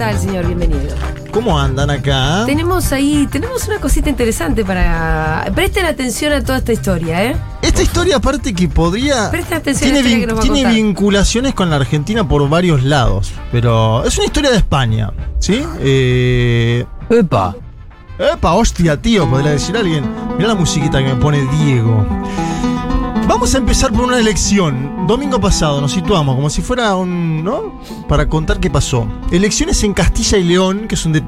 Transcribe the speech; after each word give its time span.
Tal, 0.00 0.18
señor? 0.18 0.46
Bienvenido. 0.46 0.94
¿Cómo 1.30 1.58
andan 1.60 1.90
acá? 1.90 2.44
Tenemos 2.46 2.90
ahí, 2.90 3.28
tenemos 3.30 3.68
una 3.68 3.78
cosita 3.78 4.08
interesante 4.08 4.64
para. 4.64 5.44
Presten 5.54 5.84
atención 5.84 6.32
a 6.32 6.42
toda 6.42 6.56
esta 6.58 6.72
historia, 6.72 7.22
¿eh? 7.22 7.36
Esta 7.60 7.82
historia, 7.82 8.16
aparte 8.16 8.54
que 8.54 8.66
podría. 8.66 9.30
Presten 9.30 9.58
atención 9.58 9.90
a 9.90 9.92
Tiene, 9.92 10.02
la 10.02 10.08
historia 10.08 10.16
vin- 10.16 10.20
que 10.20 10.26
nos 10.26 10.36
va 10.36 10.40
a 10.40 10.42
tiene 10.42 10.58
contar. 10.62 10.74
vinculaciones 10.74 11.54
con 11.54 11.68
la 11.68 11.76
Argentina 11.76 12.26
por 12.26 12.48
varios 12.48 12.82
lados. 12.82 13.30
Pero 13.52 14.02
es 14.04 14.16
una 14.16 14.24
historia 14.24 14.50
de 14.50 14.56
España. 14.56 15.10
¿Sí? 15.38 15.62
Eh. 15.80 16.86
Epa. 17.10 17.54
Epa, 18.18 18.52
hostia, 18.54 18.96
tío, 19.00 19.28
podría 19.28 19.50
decir 19.52 19.76
alguien. 19.76 20.04
Mira 20.38 20.48
la 20.48 20.54
musiquita 20.54 20.98
que 20.98 21.04
me 21.14 21.16
pone 21.16 21.42
Diego. 21.58 22.06
Vamos 23.30 23.54
a 23.54 23.58
empezar 23.58 23.92
por 23.92 24.04
una 24.06 24.18
elección. 24.18 25.06
Domingo 25.06 25.40
pasado 25.40 25.80
nos 25.80 25.92
situamos 25.92 26.34
como 26.34 26.50
si 26.50 26.62
fuera 26.62 26.96
un. 26.96 27.44
¿No? 27.44 27.80
Para 28.08 28.28
contar 28.28 28.58
qué 28.58 28.68
pasó. 28.70 29.06
Elecciones 29.30 29.84
en 29.84 29.94
Castilla 29.94 30.36
y 30.36 30.42
León, 30.42 30.88
que 30.88 30.96
es 30.96 31.06
un 31.06 31.12
de- 31.12 31.22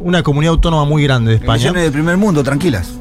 una 0.00 0.24
comunidad 0.24 0.54
autónoma 0.54 0.84
muy 0.84 1.04
grande 1.04 1.30
de 1.30 1.36
España. 1.36 1.54
Elecciones 1.54 1.82
del 1.84 1.92
primer 1.92 2.16
mundo, 2.16 2.42
tranquilas. 2.42 2.94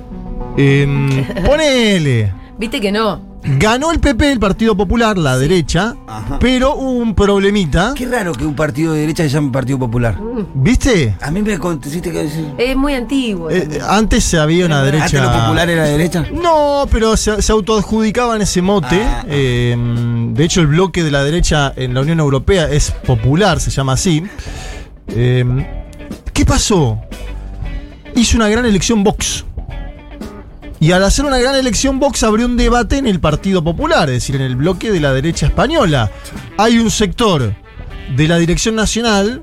Em, 0.58 1.26
ponele. 1.44 2.34
Viste 2.60 2.80
que 2.80 2.92
no. 2.92 3.20
Ganó 3.48 3.92
el 3.92 4.00
PP, 4.00 4.32
el 4.32 4.40
Partido 4.40 4.76
Popular, 4.76 5.18
la 5.18 5.38
derecha, 5.38 5.96
Ajá. 6.08 6.40
pero 6.40 6.76
hubo 6.76 6.92
un 6.92 7.14
problemita. 7.14 7.94
Qué 7.96 8.08
raro 8.08 8.34
que 8.34 8.44
un 8.46 8.56
partido 8.56 8.94
de 8.94 9.02
derecha 9.02 9.24
se 9.24 9.30
llame 9.30 9.52
Partido 9.52 9.78
Popular. 9.78 10.18
¿Viste? 10.56 11.16
A 11.22 11.30
mí 11.30 11.42
me 11.42 11.58
contestaste 11.60 12.12
que 12.12 12.24
decir. 12.24 12.46
Es 12.58 12.76
muy 12.76 12.96
antiguo. 12.96 13.52
Eh, 13.52 13.80
antes 13.88 14.34
había 14.34 14.66
una 14.66 14.82
derecha. 14.84 15.06
Antes 15.06 15.22
lo 15.22 15.32
popular 15.32 15.70
era 15.70 15.84
derecha. 15.84 16.26
No, 16.34 16.88
pero 16.92 17.16
se, 17.16 17.42
se 17.42 17.52
autoadjudicaban 17.52 18.42
ese 18.42 18.62
mote. 18.64 19.00
Ah. 19.04 19.24
Eh, 19.28 19.76
de 20.34 20.44
hecho, 20.44 20.62
el 20.62 20.68
bloque 20.68 21.04
de 21.04 21.12
la 21.12 21.24
derecha 21.24 21.72
en 21.76 21.94
la 21.94 22.02
Unión 22.02 22.20
Europea 22.20 22.68
es 22.70 22.92
popular, 22.92 23.60
se 23.60 23.70
llama 23.70 23.94
así. 23.94 24.24
Eh, 25.10 25.46
¿Qué 26.34 26.46
pasó? 26.46 27.00
Hizo 28.16 28.38
una 28.38 28.50
gran 28.50 28.66
elección 28.66 29.04
Vox. 29.04 29.45
Y 30.80 30.92
al 30.92 31.04
hacer 31.04 31.26
una 31.26 31.38
gran 31.38 31.56
elección 31.56 32.00
Vox 32.00 32.24
abrió 32.24 32.46
un 32.46 32.58
debate 32.58 32.98
en 32.98 33.08
el 33.08 33.20
Partido 33.20 33.64
Popular, 33.64 34.10
es 34.10 34.16
decir, 34.16 34.36
en 34.36 34.42
el 34.42 34.56
bloque 34.56 34.92
de 34.92 35.00
la 35.00 35.14
derecha 35.14 35.48
española. 35.48 36.12
Hay 36.58 36.78
un 36.80 36.92
sector 36.92 37.56
de 38.16 38.28
la 38.28 38.38
Dirección 38.38 38.76
Nacional, 38.76 39.42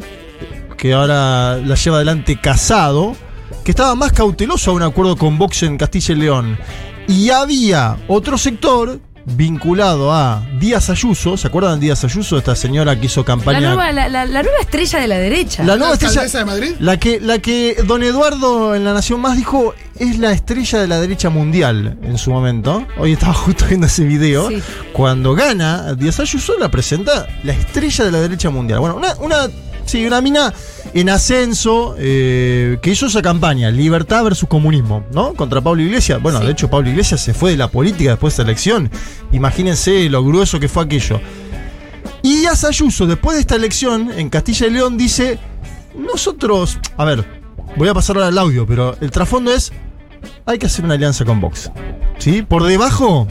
que 0.76 0.92
ahora 0.92 1.56
la 1.56 1.74
lleva 1.74 1.96
adelante 1.96 2.38
Casado, 2.40 3.16
que 3.64 3.70
estaba 3.70 3.94
más 3.94 4.12
cauteloso 4.12 4.70
a 4.70 4.74
un 4.74 4.82
acuerdo 4.82 5.16
con 5.16 5.38
Vox 5.38 5.62
en 5.62 5.78
Castilla 5.78 6.14
y 6.14 6.18
León. 6.18 6.58
Y 7.08 7.30
había 7.30 7.96
otro 8.08 8.36
sector 8.36 9.00
vinculado 9.24 10.12
a 10.12 10.42
Díaz 10.58 10.90
Ayuso, 10.90 11.36
¿se 11.36 11.46
acuerdan 11.46 11.78
de 11.80 11.86
Díaz 11.86 12.04
Ayuso? 12.04 12.36
Esta 12.38 12.54
señora 12.56 12.98
que 12.98 13.06
hizo 13.06 13.20
la, 13.20 13.26
campaña. 13.26 13.60
nueva, 13.60 13.92
la, 13.92 14.08
la- 14.08 14.24
la 14.26 14.42
nueva 14.42 14.58
estrella 14.60 14.98
de 15.00 15.08
la 15.08 15.18
derecha. 15.18 15.62
La 15.62 15.76
nueva 15.76 15.94
estrella. 15.94 16.22
de 16.22 16.44
Madrid? 16.44 16.72
La 16.80 16.96
que, 16.98 17.20
la 17.20 17.38
que 17.38 17.76
don 17.86 18.02
Eduardo 18.02 18.74
en 18.74 18.84
La 18.84 18.92
Nación 18.94 19.20
Más 19.20 19.36
dijo 19.36 19.74
es 19.98 20.18
la 20.18 20.32
estrella 20.32 20.80
de 20.80 20.88
la 20.88 21.00
derecha 21.00 21.30
mundial 21.30 21.98
en 22.02 22.18
su 22.18 22.30
momento. 22.30 22.86
Hoy 22.98 23.12
estaba 23.12 23.34
justo 23.34 23.66
viendo 23.66 23.86
ese 23.86 24.04
video. 24.04 24.48
Sí. 24.48 24.62
Cuando 24.92 25.34
gana, 25.34 25.94
Díaz 25.94 26.20
Ayuso 26.20 26.58
la 26.58 26.70
presenta 26.70 27.26
la 27.44 27.52
estrella 27.52 28.04
de 28.04 28.10
la 28.12 28.20
derecha 28.20 28.50
mundial. 28.50 28.80
Bueno, 28.80 28.96
una, 28.96 29.14
una, 29.20 29.48
sí, 29.84 30.06
una 30.06 30.20
mina 30.20 30.52
en 30.94 31.08
ascenso 31.08 31.94
eh, 31.98 32.78
que 32.82 32.90
hizo 32.90 33.06
esa 33.06 33.22
campaña, 33.22 33.70
libertad 33.70 34.24
versus 34.24 34.48
comunismo, 34.48 35.04
¿no? 35.12 35.34
Contra 35.34 35.60
Pablo 35.60 35.82
Iglesias. 35.82 36.20
Bueno, 36.22 36.40
Sí. 36.40 36.46
de 36.46 36.52
hecho, 36.52 36.68
Pablo 36.70 36.90
Iglesias 36.90 37.20
se 37.20 37.34
fue 37.34 37.52
de 37.52 37.56
la 37.56 37.68
política 37.68 38.10
después 38.10 38.32
de 38.36 38.42
esta 38.42 38.50
elección. 38.50 38.90
Imagínense 39.32 40.08
lo 40.10 40.24
grueso 40.24 40.60
que 40.60 40.68
fue 40.68 40.84
aquello. 40.84 41.20
Y 42.22 42.36
Díaz 42.38 42.64
Ayuso, 42.64 43.06
después 43.06 43.36
de 43.36 43.40
esta 43.40 43.56
elección 43.56 44.10
en 44.16 44.28
Castilla 44.30 44.66
y 44.66 44.70
León, 44.70 44.96
dice: 44.96 45.38
Nosotros. 45.96 46.78
A 46.96 47.04
ver, 47.04 47.24
voy 47.76 47.88
a 47.88 47.94
pasar 47.94 48.16
ahora 48.16 48.28
al 48.28 48.38
audio, 48.38 48.66
pero 48.66 48.96
el 49.00 49.10
trasfondo 49.10 49.52
es: 49.52 49.72
hay 50.46 50.58
que 50.58 50.66
hacer 50.66 50.84
una 50.84 50.94
alianza 50.94 51.24
con 51.24 51.40
Vox. 51.40 51.70
¿Sí? 52.18 52.42
Por 52.42 52.64
debajo. 52.64 53.26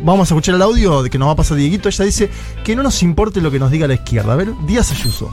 Vamos 0.00 0.30
a 0.30 0.34
escuchar 0.34 0.54
el 0.54 0.62
audio 0.62 1.02
de 1.02 1.10
que 1.10 1.18
nos 1.18 1.28
va 1.28 1.32
a 1.32 1.36
pasar 1.36 1.56
Dieguito. 1.56 1.88
Ella 1.88 2.04
dice 2.04 2.30
que 2.64 2.74
no 2.74 2.82
nos 2.82 3.02
importe 3.02 3.40
lo 3.40 3.50
que 3.50 3.58
nos 3.58 3.70
diga 3.70 3.86
la 3.86 3.94
izquierda. 3.94 4.32
A 4.32 4.36
ver, 4.36 4.48
Díaz 4.66 4.90
Ayuso. 4.92 5.30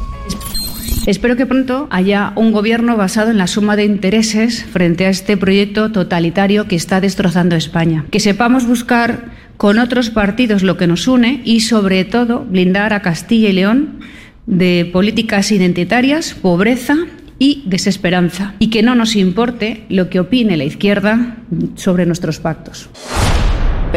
Espero 1.05 1.35
que 1.35 1.45
pronto 1.45 1.87
haya 1.91 2.33
un 2.35 2.51
gobierno 2.51 2.97
basado 2.97 3.31
en 3.31 3.37
la 3.37 3.47
suma 3.47 3.75
de 3.75 3.85
intereses 3.85 4.65
frente 4.65 5.05
a 5.05 5.09
este 5.09 5.37
proyecto 5.37 5.91
totalitario 5.91 6.67
que 6.67 6.75
está 6.75 6.99
destrozando 7.01 7.55
España. 7.55 8.05
Que 8.11 8.19
sepamos 8.19 8.67
buscar 8.67 9.31
con 9.57 9.79
otros 9.79 10.09
partidos 10.09 10.61
lo 10.61 10.77
que 10.77 10.87
nos 10.87 11.07
une 11.07 11.41
y, 11.45 11.61
sobre 11.61 12.05
todo, 12.05 12.45
blindar 12.45 12.93
a 12.93 13.01
Castilla 13.01 13.49
y 13.49 13.53
León 13.53 13.99
de 14.45 14.89
políticas 14.91 15.51
identitarias, 15.51 16.33
pobreza 16.33 16.95
y 17.39 17.63
desesperanza. 17.65 18.53
Y 18.59 18.69
que 18.69 18.83
no 18.83 18.95
nos 18.95 19.15
importe 19.15 19.85
lo 19.89 20.09
que 20.09 20.19
opine 20.19 20.57
la 20.57 20.65
izquierda 20.65 21.37
sobre 21.75 22.05
nuestros 22.05 22.39
pactos. 22.39 22.89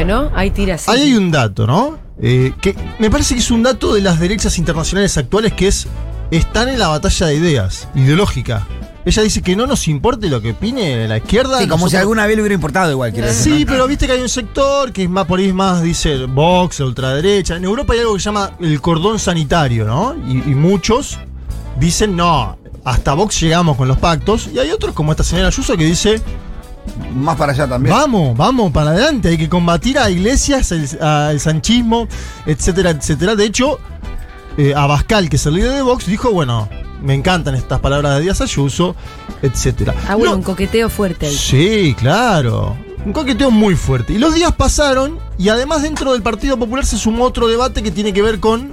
¿No? 0.06 0.32
Ahí 0.34 0.50
tira 0.50 0.74
así. 0.74 0.90
Ahí 0.90 1.02
hay 1.02 1.14
un 1.14 1.30
dato, 1.30 1.66
¿no? 1.66 1.98
Eh, 2.20 2.52
que 2.60 2.74
me 2.98 3.10
parece 3.10 3.34
que 3.34 3.40
es 3.40 3.50
un 3.50 3.62
dato 3.62 3.94
de 3.94 4.00
las 4.00 4.18
derechas 4.18 4.58
internacionales 4.58 5.16
actuales 5.16 5.52
que 5.52 5.68
es 5.68 5.86
están 6.30 6.68
en 6.68 6.78
la 6.78 6.88
batalla 6.88 7.26
de 7.26 7.34
ideas 7.34 7.88
ideológica. 7.94 8.66
Ella 9.04 9.22
dice 9.22 9.42
que 9.42 9.56
no 9.56 9.66
nos 9.66 9.88
importe 9.88 10.28
lo 10.28 10.40
que 10.40 10.52
opine 10.52 11.06
la 11.08 11.16
izquierda. 11.18 11.58
Sí, 11.58 11.66
como 11.66 11.88
si 11.88 11.96
alguna 11.96 12.26
vez 12.26 12.36
le 12.36 12.42
hubiera 12.42 12.54
importado 12.54 12.90
igual, 12.90 13.12
decir. 13.12 13.52
Sí, 13.52 13.64
¿no? 13.64 13.72
pero 13.72 13.86
viste 13.88 14.06
que 14.06 14.12
hay 14.12 14.20
un 14.20 14.28
sector 14.28 14.92
que 14.92 15.02
es 15.04 15.10
más 15.10 15.26
por 15.26 15.40
ahí 15.40 15.52
más, 15.52 15.82
dice, 15.82 16.24
Vox, 16.26 16.80
la 16.80 16.86
ultraderecha. 16.86 17.56
En 17.56 17.64
Europa 17.64 17.92
hay 17.92 18.00
algo 18.00 18.14
que 18.14 18.20
se 18.20 18.26
llama 18.26 18.52
el 18.60 18.80
cordón 18.80 19.18
sanitario, 19.18 19.84
¿no? 19.84 20.14
Y, 20.26 20.50
y 20.50 20.54
muchos 20.54 21.18
dicen, 21.78 22.16
no, 22.16 22.56
hasta 22.84 23.14
Vox 23.14 23.40
llegamos 23.40 23.76
con 23.76 23.88
los 23.88 23.98
pactos. 23.98 24.48
Y 24.54 24.58
hay 24.58 24.70
otros, 24.70 24.94
como 24.94 25.10
esta 25.10 25.24
señora 25.24 25.48
Ayuso, 25.48 25.76
que 25.76 25.84
dice, 25.84 26.22
Más 27.14 27.36
para 27.36 27.52
allá 27.52 27.68
también. 27.68 27.94
vamos, 27.94 28.36
vamos 28.36 28.72
para 28.72 28.90
adelante, 28.90 29.28
hay 29.28 29.38
que 29.38 29.48
combatir 29.48 29.98
a 29.98 30.10
iglesias, 30.10 30.72
el, 30.72 30.88
al 31.02 31.38
sanchismo, 31.40 32.08
etcétera, 32.46 32.90
etcétera. 32.90 33.34
De 33.36 33.44
hecho, 33.44 33.78
eh, 34.56 34.74
Abascal, 34.74 35.28
que 35.30 35.36
es 35.36 35.46
el 35.46 35.54
líder 35.54 35.72
de 35.72 35.82
Vox, 35.82 36.06
dijo, 36.06 36.30
bueno, 36.32 36.68
me 37.02 37.14
encantan 37.14 37.54
estas 37.54 37.80
palabras 37.80 38.16
de 38.16 38.22
Díaz 38.22 38.40
Ayuso, 38.40 38.96
etcétera. 39.42 39.94
Ah, 40.08 40.14
bueno, 40.14 40.32
No- 40.32 40.36
un 40.38 40.42
coqueteo 40.42 40.88
fuerte 40.88 41.26
ahí. 41.26 41.34
Sí, 41.36 41.94
claro. 41.98 42.76
Un 43.04 43.12
coqueteo 43.12 43.50
muy 43.50 43.74
fuerte. 43.74 44.12
Y 44.12 44.18
los 44.18 44.32
días 44.34 44.52
pasaron 44.52 45.18
y 45.38 45.48
además 45.48 45.82
dentro 45.82 46.12
del 46.12 46.22
Partido 46.22 46.56
Popular 46.56 46.86
se 46.86 46.96
sumó 46.96 47.24
otro 47.24 47.48
debate 47.48 47.82
que 47.82 47.90
tiene 47.90 48.12
que 48.12 48.22
ver 48.22 48.38
con 48.38 48.72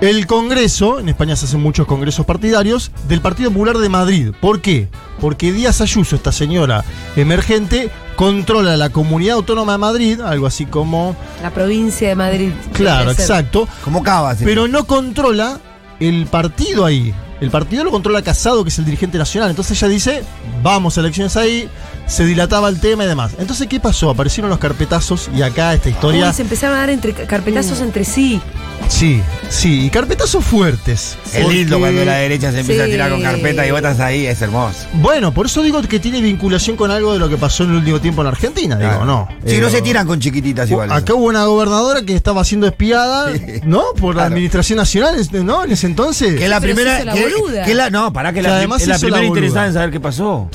el 0.00 0.26
Congreso, 0.26 0.98
en 0.98 1.08
España 1.08 1.36
se 1.36 1.44
hacen 1.46 1.60
muchos 1.60 1.86
congresos 1.86 2.24
partidarios, 2.24 2.90
del 3.08 3.20
Partido 3.20 3.50
Popular 3.50 3.78
de 3.78 3.88
Madrid. 3.88 4.30
¿Por 4.40 4.60
qué? 4.60 4.88
Porque 5.20 5.52
Díaz 5.52 5.80
Ayuso, 5.80 6.16
esta 6.16 6.32
señora 6.32 6.84
emergente, 7.16 7.90
controla 8.16 8.76
la 8.76 8.90
comunidad 8.90 9.36
autónoma 9.36 9.72
de 9.72 9.78
Madrid, 9.78 10.20
algo 10.20 10.46
así 10.46 10.66
como... 10.66 11.16
La 11.42 11.50
provincia 11.50 12.08
de 12.08 12.14
Madrid. 12.14 12.52
Claro, 12.72 13.10
exacto. 13.10 13.68
Como 13.84 14.02
Cava. 14.02 14.34
Pero 14.42 14.68
no 14.68 14.86
controla 14.86 15.60
el 16.00 16.26
partido 16.26 16.84
ahí. 16.84 17.14
El 17.40 17.50
partido 17.50 17.84
lo 17.84 17.90
controla 17.90 18.22
Casado, 18.22 18.62
que 18.64 18.68
es 18.68 18.78
el 18.78 18.84
dirigente 18.84 19.16
nacional. 19.18 19.50
Entonces 19.50 19.80
ella 19.82 19.88
dice, 19.90 20.22
vamos 20.62 20.96
a 20.98 21.00
elecciones 21.00 21.36
ahí, 21.36 21.68
se 22.06 22.24
dilataba 22.24 22.68
el 22.68 22.80
tema 22.80 23.04
y 23.04 23.06
demás. 23.06 23.32
Entonces, 23.38 23.66
¿qué 23.66 23.80
pasó? 23.80 24.10
Aparecieron 24.10 24.50
los 24.50 24.58
carpetazos 24.58 25.30
y 25.34 25.42
acá 25.42 25.72
esta 25.74 25.88
historia... 25.88 26.28
Uy, 26.28 26.34
se 26.34 26.42
empezaron 26.42 26.76
a 26.76 26.80
dar 26.80 26.90
entre 26.90 27.12
carpetazos 27.14 27.80
entre 27.80 28.04
sí. 28.04 28.40
Sí, 28.88 29.22
sí, 29.48 29.86
y 29.86 29.90
carpetazos 29.90 30.44
fuertes. 30.44 31.16
Es 31.32 31.46
lindo 31.48 31.78
Porque- 31.78 31.92
cuando 31.94 32.04
la 32.04 32.16
derecha 32.16 32.50
se 32.50 32.60
empieza 32.60 32.84
Sí. 32.84 32.90
a 32.90 32.92
tirar 32.92 33.10
con 33.10 33.22
carpeta 33.22 33.66
y 33.66 33.70
estás 33.70 34.00
ahí, 34.00 34.26
es 34.26 34.40
hermoso. 34.42 34.78
Bueno, 34.94 35.32
por 35.32 35.46
eso 35.46 35.62
digo 35.62 35.80
que 35.82 36.00
tiene 36.00 36.20
vinculación 36.20 36.76
con 36.76 36.90
algo 36.90 37.12
de 37.12 37.18
lo 37.20 37.28
que 37.28 37.36
pasó 37.36 37.62
en 37.64 37.70
el 37.70 37.76
último 37.76 38.00
tiempo 38.00 38.22
en 38.22 38.28
Argentina, 38.28 38.76
digo, 38.76 39.04
no. 39.04 39.28
Sí, 39.46 39.56
Eh, 39.56 39.60
no 39.60 39.70
se 39.70 39.80
tiran 39.82 40.06
con 40.06 40.18
chiquititas 40.18 40.68
igual. 40.70 40.90
Acá 40.92 41.14
hubo 41.14 41.26
una 41.26 41.44
gobernadora 41.44 42.02
que 42.02 42.14
estaba 42.16 42.42
siendo 42.44 42.66
espiada, 42.66 43.30
¿no? 43.64 43.84
Por 43.98 44.16
la 44.16 44.24
administración 44.24 44.78
nacional, 44.78 45.16
¿no? 45.44 45.64
En 45.64 45.72
ese 45.72 45.86
entonces. 45.86 46.34
Que 46.38 46.48
la 46.48 46.60
Pero 46.60 46.74
primera. 46.74 47.12
Boluda. 47.38 47.64
que 47.64 47.74
la- 47.74 47.90
no, 47.90 48.12
pará, 48.12 48.32
que, 48.32 48.42
la, 48.42 48.56
además 48.56 48.82
es 48.82 48.88
la 48.88 48.98
primera 48.98 49.24
interesada 49.24 49.66
en 49.66 49.72
saber 49.74 49.90
qué 49.90 50.00
pasó. 50.00 50.48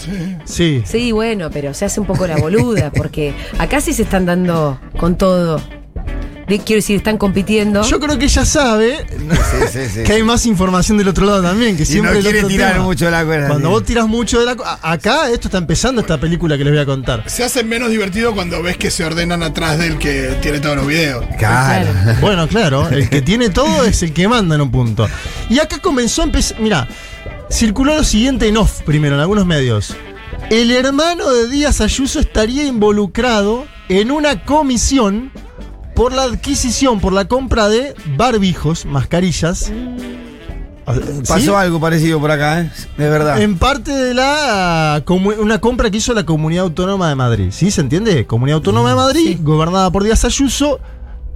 Sí. 0.45 0.81
Sí, 0.86 1.12
bueno, 1.12 1.50
pero 1.51 1.74
se 1.74 1.86
hace 1.86 2.00
un 2.00 2.06
poco 2.06 2.27
la 2.27 2.38
boluda, 2.38 2.92
porque 2.92 3.33
acá 3.57 3.81
sí 3.81 3.94
se 3.94 4.04
están 4.04 4.25
dando 4.25 4.80
con 4.98 5.16
todo. 5.18 5.62
De- 6.48 6.60
quiero 6.60 6.78
decir, 6.80 6.98
están 6.98 7.18
compitiendo. 7.18 7.82
Yo 7.84 8.00
creo 8.00 8.18
que 8.20 8.26
ella 8.26 8.46
sabe 8.46 9.06
Sí, 9.10 9.58
sí, 9.72 9.80
sí. 9.96 10.04
que 10.04 10.14
hay 10.14 10.24
más 10.24 10.46
información 10.46 10.98
del 10.98 11.08
otro 11.08 11.26
lado 11.26 11.42
también, 11.42 11.76
que 11.76 11.84
Y 11.84 11.86
siempre 11.86 12.12
no 12.12 12.18
el 12.20 12.24
quiere 12.24 12.40
otro 12.40 12.50
tirar 12.50 12.74
tema. 12.74 12.84
mucho 12.84 13.10
la 13.10 13.26
cuerda. 13.26 13.48
Cuando 13.48 13.70
vos 13.72 13.84
tiras 13.84 14.08
mucho 14.08 14.40
de 14.40 14.46
la... 14.46 14.80
Acá 14.82 15.30
esto 15.32 15.48
está 15.48 15.58
empezando 15.58 16.02
esta 16.02 16.20
película 16.20 16.58
que 16.58 16.64
les 16.64 16.72
voy 16.74 16.82
a 16.82 16.86
contar. 16.86 17.24
Se 17.30 17.44
hace 17.44 17.64
menos 17.64 17.90
divertido 17.90 18.34
cuando 18.36 18.62
ves 18.62 18.78
que 18.78 18.92
se 18.92 19.04
ordenan 19.04 19.42
atrás 19.44 19.80
del 19.80 19.98
que 19.98 20.38
tiene 20.42 20.60
todos 20.60 20.76
los 20.76 20.86
videos. 20.88 21.26
Claro. 21.40 21.90
Bueno, 22.22 22.48
claro, 22.48 22.88
el 22.90 23.10
que 23.10 23.22
tiene 23.22 23.50
todo 23.50 23.84
es 23.84 24.04
el 24.04 24.14
que 24.14 24.28
manda 24.28 24.56
en 24.56 24.62
un 24.62 24.72
punto. 24.72 25.08
Y 25.50 25.60
acá 25.60 25.80
comenzó 25.80 26.22
a 26.22 26.26
empezar. 26.26 26.60
Mira, 26.60 26.88
circuló 27.50 27.96
lo 27.96 28.04
siguiente 28.04 28.48
en 28.48 28.58
off 28.58 28.82
primero 28.84 29.16
en 29.16 29.22
algunos 29.22 29.46
medios. 29.46 29.96
El 30.52 30.70
hermano 30.72 31.32
de 31.34 31.48
Díaz 31.50 31.82
Ayuso 31.82 32.20
estaría 32.20 32.66
involucrado 32.66 33.66
en 33.90 34.12
una 34.12 34.44
comisión 34.46 35.32
por 35.96 36.14
la 36.14 36.24
adquisición, 36.24 37.00
por 37.00 37.14
la 37.14 37.26
compra 37.26 37.68
de 37.70 37.96
barbijos, 38.18 38.86
mascarillas. 38.86 39.60
¿Sí? 39.60 39.96
Pasó 41.28 41.58
algo 41.58 41.80
parecido 41.80 42.20
por 42.20 42.30
acá, 42.30 42.62
¿eh? 42.62 42.72
De 42.98 43.10
verdad. 43.10 43.42
En 43.42 43.58
parte 43.58 43.92
de 43.92 44.14
la 44.14 45.04
una 45.40 45.60
compra 45.60 45.90
que 45.90 45.98
hizo 45.98 46.14
la 46.14 46.26
Comunidad 46.26 46.66
Autónoma 46.66 47.10
de 47.10 47.16
Madrid. 47.16 47.48
¿Sí? 47.52 47.72
¿Se 47.72 47.82
entiende? 47.82 48.28
Comunidad 48.28 48.58
Autónoma 48.58 48.90
de 48.90 48.96
Madrid, 48.96 49.40
gobernada 49.42 49.90
por 49.90 50.04
Díaz 50.04 50.26
Ayuso. 50.26 50.80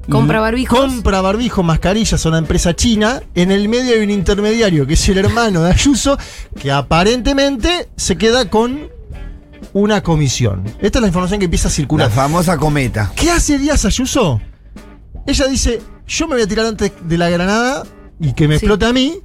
Compra 0.08 0.40
barbijos. 0.40 0.80
Compra 0.80 1.22
barbijos, 1.22 1.64
mascarillas 1.66 2.24
a 2.26 2.30
una 2.30 2.38
empresa 2.38 2.76
china. 2.76 3.22
En 3.34 3.52
el 3.52 3.70
medio 3.70 3.96
hay 3.96 4.02
un 4.02 4.10
intermediario 4.10 4.86
que 4.86 4.94
es 4.94 5.10
el 5.10 5.18
hermano 5.18 5.64
de 5.64 5.72
Ayuso, 5.72 6.18
que 6.60 6.72
aparentemente 6.72 7.90
se 7.96 8.18
queda 8.18 8.50
con 8.50 8.90
una 9.74 10.01
comisión. 10.01 10.63
Esta 10.81 11.00
es 11.00 11.01
la 11.01 11.07
información 11.07 11.39
que 11.39 11.45
empieza 11.45 11.68
a 11.68 11.71
La 11.71 11.75
circular. 11.75 12.12
famosa 12.12 12.57
cometa. 12.57 13.12
¿Qué 13.16 13.30
hace 13.31 13.57
Díaz 13.57 13.86
Ayuso? 13.86 14.42
Ella 15.25 15.48
dice, 15.48 15.81
yo 16.07 16.27
me 16.27 16.36
voy 16.36 16.44
a 16.44 16.48
tirar 16.48 16.66
antes 16.66 16.92
de 17.04 17.18
la 17.18 17.30
granada 17.30 17.83
y 18.19 18.33
que 18.33 18.48
me 18.48 18.56
Sí. 18.57 18.66
explote 18.66 18.86
a 18.86 18.94
mí. 18.94 19.19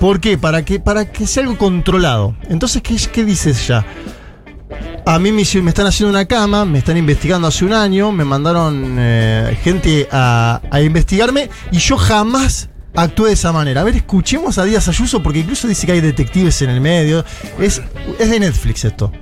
¿Por 0.00 0.20
qué? 0.20 0.36
Para 0.38 0.64
que, 0.64 0.78
para 0.80 1.10
que 1.10 1.26
sea 1.26 1.42
algo 1.42 1.56
controlado. 1.56 2.36
Entonces, 2.48 2.82
¿qué, 2.82 2.96
qué 3.12 3.24
dice 3.24 3.50
ella? 3.50 3.84
A 5.06 5.18
mí 5.18 5.30
me, 5.30 5.42
me 5.62 5.68
están 5.70 5.86
haciendo 5.86 6.10
una 6.10 6.26
cama, 6.26 6.64
me 6.64 6.78
están 6.78 6.96
investigando 6.96 7.46
hace 7.48 7.64
un 7.64 7.72
año, 7.72 8.10
me 8.12 8.24
mandaron 8.24 8.96
eh, 8.98 9.56
gente 9.62 10.08
a, 10.10 10.60
a 10.70 10.80
investigarme 10.80 11.48
y 11.70 11.78
yo 11.78 11.96
jamás 11.96 12.68
actué 12.94 13.28
de 13.28 13.34
esa 13.34 13.52
manera. 13.52 13.82
A 13.82 13.84
ver, 13.84 13.94
escuchemos 13.96 14.58
a 14.58 14.64
Díaz 14.64 14.88
Ayuso 14.88 15.22
porque 15.22 15.38
incluso 15.40 15.68
dice 15.68 15.86
que 15.86 15.92
hay 15.92 16.00
detectives 16.00 16.60
en 16.62 16.70
el 16.70 16.80
medio. 16.80 17.24
Es, 17.60 17.80
es 18.18 18.30
de 18.30 18.40
Netflix 18.40 18.84
esto. 18.84 19.12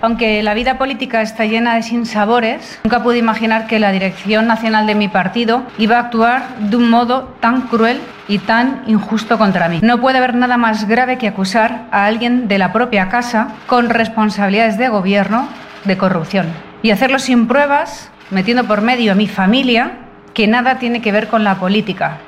Aunque 0.00 0.42
la 0.44 0.54
vida 0.54 0.78
política 0.78 1.22
está 1.22 1.44
llena 1.44 1.74
de 1.74 1.82
sinsabores, 1.82 2.78
nunca 2.84 3.02
pude 3.02 3.18
imaginar 3.18 3.66
que 3.66 3.80
la 3.80 3.90
dirección 3.90 4.46
nacional 4.46 4.86
de 4.86 4.94
mi 4.94 5.08
partido 5.08 5.64
iba 5.76 5.96
a 5.96 6.02
actuar 6.02 6.56
de 6.60 6.76
un 6.76 6.88
modo 6.88 7.34
tan 7.40 7.62
cruel 7.62 8.00
y 8.28 8.38
tan 8.38 8.84
injusto 8.86 9.38
contra 9.38 9.68
mí. 9.68 9.80
No 9.82 10.00
puede 10.00 10.18
haber 10.18 10.36
nada 10.36 10.56
más 10.56 10.86
grave 10.86 11.18
que 11.18 11.26
acusar 11.26 11.86
a 11.90 12.04
alguien 12.04 12.46
de 12.46 12.58
la 12.58 12.72
propia 12.72 13.08
casa 13.08 13.48
con 13.66 13.90
responsabilidades 13.90 14.78
de 14.78 14.88
gobierno 14.88 15.48
de 15.84 15.98
corrupción 15.98 16.46
y 16.82 16.92
hacerlo 16.92 17.18
sin 17.18 17.48
pruebas, 17.48 18.10
metiendo 18.30 18.64
por 18.64 18.82
medio 18.82 19.12
a 19.12 19.16
mi 19.16 19.26
familia, 19.26 19.92
que 20.32 20.46
nada 20.46 20.78
tiene 20.78 21.00
que 21.00 21.10
ver 21.10 21.26
con 21.26 21.42
la 21.42 21.56
política. 21.56 22.18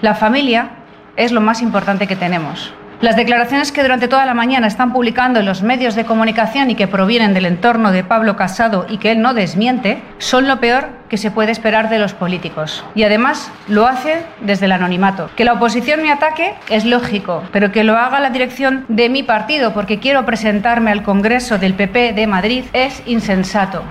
La 0.00 0.14
familia 0.14 0.70
es 1.16 1.32
lo 1.32 1.42
más 1.42 1.60
importante 1.60 2.06
que 2.06 2.16
tenemos. 2.16 2.72
Las 3.00 3.16
declaraciones 3.16 3.72
que 3.72 3.80
durante 3.80 4.08
toda 4.08 4.26
la 4.26 4.34
mañana 4.34 4.66
están 4.66 4.92
publicando 4.92 5.40
en 5.40 5.46
los 5.46 5.62
medios 5.62 5.94
de 5.94 6.04
comunicación 6.04 6.70
y 6.70 6.74
que 6.74 6.86
provienen 6.86 7.32
del 7.32 7.46
entorno 7.46 7.92
de 7.92 8.04
Pablo 8.04 8.36
Casado 8.36 8.84
y 8.90 8.98
que 8.98 9.10
él 9.12 9.22
no 9.22 9.32
desmiente, 9.32 10.02
son 10.18 10.46
lo 10.46 10.60
peor 10.60 10.88
que 11.08 11.16
se 11.16 11.30
puede 11.30 11.50
esperar 11.50 11.88
de 11.88 11.98
los 11.98 12.12
políticos. 12.12 12.84
Y 12.94 13.04
además 13.04 13.50
lo 13.68 13.86
hace 13.86 14.22
desde 14.42 14.66
el 14.66 14.72
anonimato. 14.72 15.30
Que 15.34 15.46
la 15.46 15.54
oposición 15.54 16.02
me 16.02 16.12
ataque 16.12 16.52
es 16.68 16.84
lógico, 16.84 17.42
pero 17.52 17.72
que 17.72 17.84
lo 17.84 17.96
haga 17.96 18.20
la 18.20 18.28
dirección 18.28 18.84
de 18.88 19.08
mi 19.08 19.22
partido 19.22 19.72
porque 19.72 19.98
quiero 19.98 20.26
presentarme 20.26 20.90
al 20.90 21.02
Congreso 21.02 21.56
del 21.56 21.72
PP 21.72 22.12
de 22.12 22.26
Madrid 22.26 22.64
es 22.74 23.02
insensato. 23.06 23.82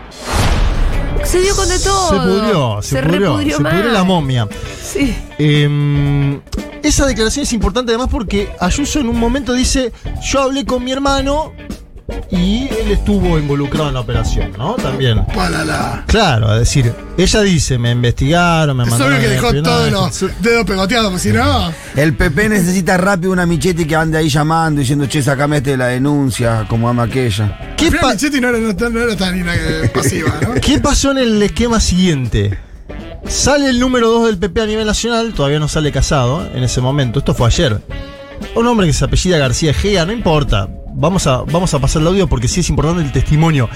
Se 1.23 1.41
dio 1.41 1.55
con 1.55 1.67
de 1.67 1.79
todo. 1.79 2.09
Se 2.09 2.15
pudrió, 2.15 2.81
se, 2.83 3.01
pudrió, 3.01 3.19
repudrió 3.19 3.57
se 3.57 3.63
pudrió 3.63 3.91
la 3.91 4.03
momia. 4.03 4.47
Sí. 4.79 5.15
Eh, 5.39 6.39
esa 6.83 7.05
declaración 7.05 7.43
es 7.43 7.53
importante 7.53 7.91
además 7.91 8.09
porque 8.11 8.49
Ayuso 8.59 8.99
en 8.99 9.07
un 9.09 9.19
momento 9.19 9.53
dice, 9.53 9.91
yo 10.23 10.41
hablé 10.41 10.65
con 10.65 10.83
mi 10.83 10.91
hermano 10.91 11.53
y 12.31 12.67
él 12.67 12.91
estuvo 12.91 13.37
involucrado 13.37 13.89
en 13.89 13.93
la 13.93 13.99
operación, 13.99 14.51
¿no? 14.57 14.73
También. 14.75 15.23
Palala. 15.27 16.03
Claro, 16.07 16.53
es 16.53 16.59
decir, 16.61 16.91
ella 17.17 17.41
dice, 17.41 17.77
me 17.77 17.91
investigaron, 17.91 18.77
me 18.77 18.83
Es 18.83 18.89
mandaron... 18.89 19.13
obvio 19.13 19.21
que 19.21 19.27
a 19.27 19.31
dejó 19.31 19.47
espionaje". 19.47 19.91
todos 19.91 20.21
los 20.21 20.41
dedos 20.41 20.65
pegoteados, 20.65 21.11
porque 21.11 21.21
si 21.21 21.31
no. 21.31 21.71
El 21.95 22.15
PP 22.15 22.49
necesita 22.49 22.97
rápido 22.97 23.31
una 23.31 23.45
michete 23.45 23.85
que 23.85 23.95
ande 23.95 24.17
ahí 24.17 24.29
llamando, 24.29 24.79
diciendo, 24.79 25.05
che, 25.05 25.21
sacame 25.21 25.57
este 25.57 25.71
de 25.71 25.77
la 25.77 25.87
denuncia, 25.87 26.65
como 26.67 26.89
ama 26.89 27.03
aquella. 27.03 27.75
¿Qué, 27.77 27.91
Michetti 27.91 28.41
no 28.41 28.49
era, 28.49 28.57
no, 28.57 28.89
no 28.89 28.99
era 29.01 29.15
tan 29.15 29.43
pasiva, 29.93 30.33
¿no? 30.41 30.53
¿Qué 30.61 30.79
pasó 30.79 31.11
en 31.11 31.19
el 31.19 31.41
esquema 31.43 31.79
siguiente? 31.79 32.57
Sale 33.27 33.69
el 33.69 33.79
número 33.79 34.09
2 34.09 34.25
del 34.27 34.37
PP 34.37 34.61
a 34.61 34.65
nivel 34.65 34.85
nacional, 34.87 35.33
todavía 35.33 35.59
no 35.59 35.67
sale 35.67 35.91
casado 35.91 36.45
en 36.53 36.63
ese 36.63 36.81
momento, 36.81 37.19
esto 37.19 37.33
fue 37.33 37.47
ayer. 37.47 37.79
Un 38.55 38.65
hombre 38.67 38.87
que 38.87 38.93
se 38.93 39.05
apellida 39.05 39.37
García 39.37 39.73
Gea, 39.73 40.05
no 40.05 40.11
importa, 40.13 40.67
vamos 40.93 41.27
a, 41.27 41.41
vamos 41.43 41.73
a 41.73 41.79
pasar 41.79 42.01
el 42.01 42.07
audio 42.07 42.27
porque 42.27 42.47
sí 42.47 42.61
es 42.61 42.69
importante 42.69 43.03
el 43.03 43.11
testimonio. 43.11 43.69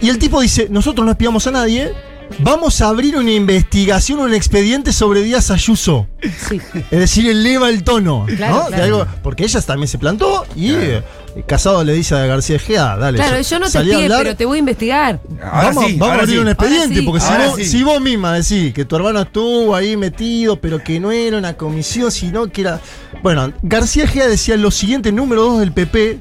Y 0.00 0.08
el 0.08 0.18
tipo 0.18 0.40
dice, 0.40 0.68
nosotros 0.70 1.04
no 1.04 1.12
espiamos 1.12 1.46
a 1.46 1.50
nadie, 1.50 1.92
vamos 2.38 2.80
a 2.80 2.88
abrir 2.88 3.16
una 3.16 3.32
investigación, 3.32 4.20
un 4.20 4.32
expediente 4.32 4.92
sobre 4.92 5.22
Díaz 5.22 5.50
Ayuso. 5.50 6.06
Sí. 6.48 6.60
Es 6.90 6.98
decir, 6.98 7.28
eleva 7.28 7.68
el 7.68 7.82
tono, 7.84 8.24
Claro, 8.36 8.54
¿no? 8.56 8.64
De 8.70 8.76
claro. 8.76 8.84
algo- 9.02 9.06
porque 9.22 9.44
ella 9.44 9.60
también 9.60 9.88
se 9.88 9.98
plantó 9.98 10.46
y 10.56 10.70
eh, 10.72 11.02
Casado 11.44 11.84
le 11.84 11.92
dice 11.92 12.14
a 12.14 12.26
García 12.26 12.58
Gea, 12.58 12.96
dale. 12.96 13.18
Claro, 13.18 13.40
yo 13.40 13.58
no 13.58 13.70
te 13.70 13.78
hablar, 13.78 14.22
pero 14.22 14.36
te 14.36 14.44
voy 14.46 14.56
a 14.56 14.58
investigar. 14.60 15.20
Ahora 15.42 15.68
vamos, 15.68 15.86
sí, 15.86 15.96
vamos 15.98 16.16
a 16.16 16.20
abrir 16.20 16.36
sí. 16.36 16.38
un 16.38 16.48
expediente, 16.48 17.02
porque 17.02 17.20
si 17.20 17.32
vos, 17.34 17.56
sí. 17.56 17.64
si 17.64 17.82
vos 17.82 18.00
misma 18.00 18.32
decís 18.32 18.72
que 18.72 18.84
tu 18.84 18.96
hermano 18.96 19.20
estuvo 19.20 19.74
ahí 19.74 19.96
metido, 19.96 20.60
pero 20.60 20.82
que 20.82 20.98
no 20.98 21.12
era 21.12 21.36
una 21.36 21.54
comisión, 21.56 22.10
sino 22.10 22.46
que 22.48 22.62
era. 22.62 22.80
Bueno, 23.22 23.52
García 23.62 24.06
Gea 24.06 24.28
decía 24.28 24.56
lo 24.56 24.70
siguiente, 24.70 25.12
número 25.12 25.42
2 25.42 25.60
del 25.60 25.72
PP. 25.72 26.20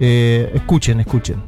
Eh, 0.00 0.52
escuchen, 0.54 1.00
escuchen. 1.00 1.42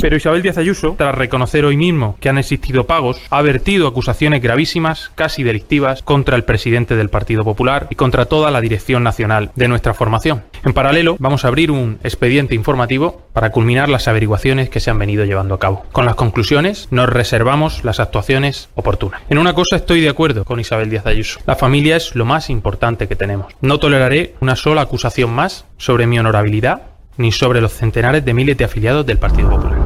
Pero 0.00 0.16
Isabel 0.16 0.40
Díaz 0.40 0.56
Ayuso, 0.56 0.94
tras 0.96 1.14
reconocer 1.14 1.66
hoy 1.66 1.76
mismo 1.76 2.16
que 2.20 2.30
han 2.30 2.38
existido 2.38 2.86
pagos, 2.86 3.20
ha 3.28 3.42
vertido 3.42 3.86
acusaciones 3.86 4.40
gravísimas, 4.40 5.10
casi 5.14 5.42
delictivas, 5.42 6.02
contra 6.02 6.36
el 6.36 6.44
presidente 6.44 6.96
del 6.96 7.10
Partido 7.10 7.44
Popular 7.44 7.86
y 7.90 7.96
contra 7.96 8.24
toda 8.24 8.50
la 8.50 8.62
dirección 8.62 9.02
nacional 9.02 9.50
de 9.56 9.68
nuestra 9.68 9.92
formación. 9.92 10.42
En 10.64 10.72
paralelo, 10.72 11.16
vamos 11.18 11.44
a 11.44 11.48
abrir 11.48 11.70
un 11.70 11.98
expediente 12.02 12.54
informativo 12.54 13.26
para 13.34 13.50
culminar 13.50 13.90
las 13.90 14.08
averiguaciones 14.08 14.70
que 14.70 14.80
se 14.80 14.90
han 14.90 14.98
venido 14.98 15.26
llevando 15.26 15.54
a 15.54 15.58
cabo. 15.58 15.84
Con 15.92 16.06
las 16.06 16.14
conclusiones, 16.14 16.88
nos 16.90 17.08
reservamos 17.08 17.84
las 17.84 18.00
actuaciones 18.00 18.70
oportunas. 18.76 19.20
En 19.28 19.38
una 19.38 19.54
cosa 19.54 19.76
estoy 19.76 20.00
de 20.00 20.08
acuerdo 20.08 20.44
con 20.46 20.60
Isabel 20.60 20.88
Díaz 20.88 21.06
Ayuso. 21.06 21.40
La 21.46 21.56
familia 21.56 21.96
es 21.96 22.14
lo 22.14 22.24
más 22.24 22.48
importante 22.48 23.06
que 23.06 23.16
tenemos. 23.16 23.52
No 23.60 23.78
toleraré 23.78 24.34
una 24.40 24.56
sola 24.56 24.80
acusación 24.80 25.30
más 25.30 25.66
sobre 25.76 26.06
mi 26.06 26.18
honorabilidad 26.18 26.89
ni 27.20 27.30
sobre 27.32 27.60
los 27.60 27.72
centenares 27.72 28.24
de 28.24 28.32
miles 28.34 28.56
de 28.56 28.64
afiliados 28.64 29.04
del 29.04 29.18
Partido 29.18 29.50
Popular. 29.50 29.78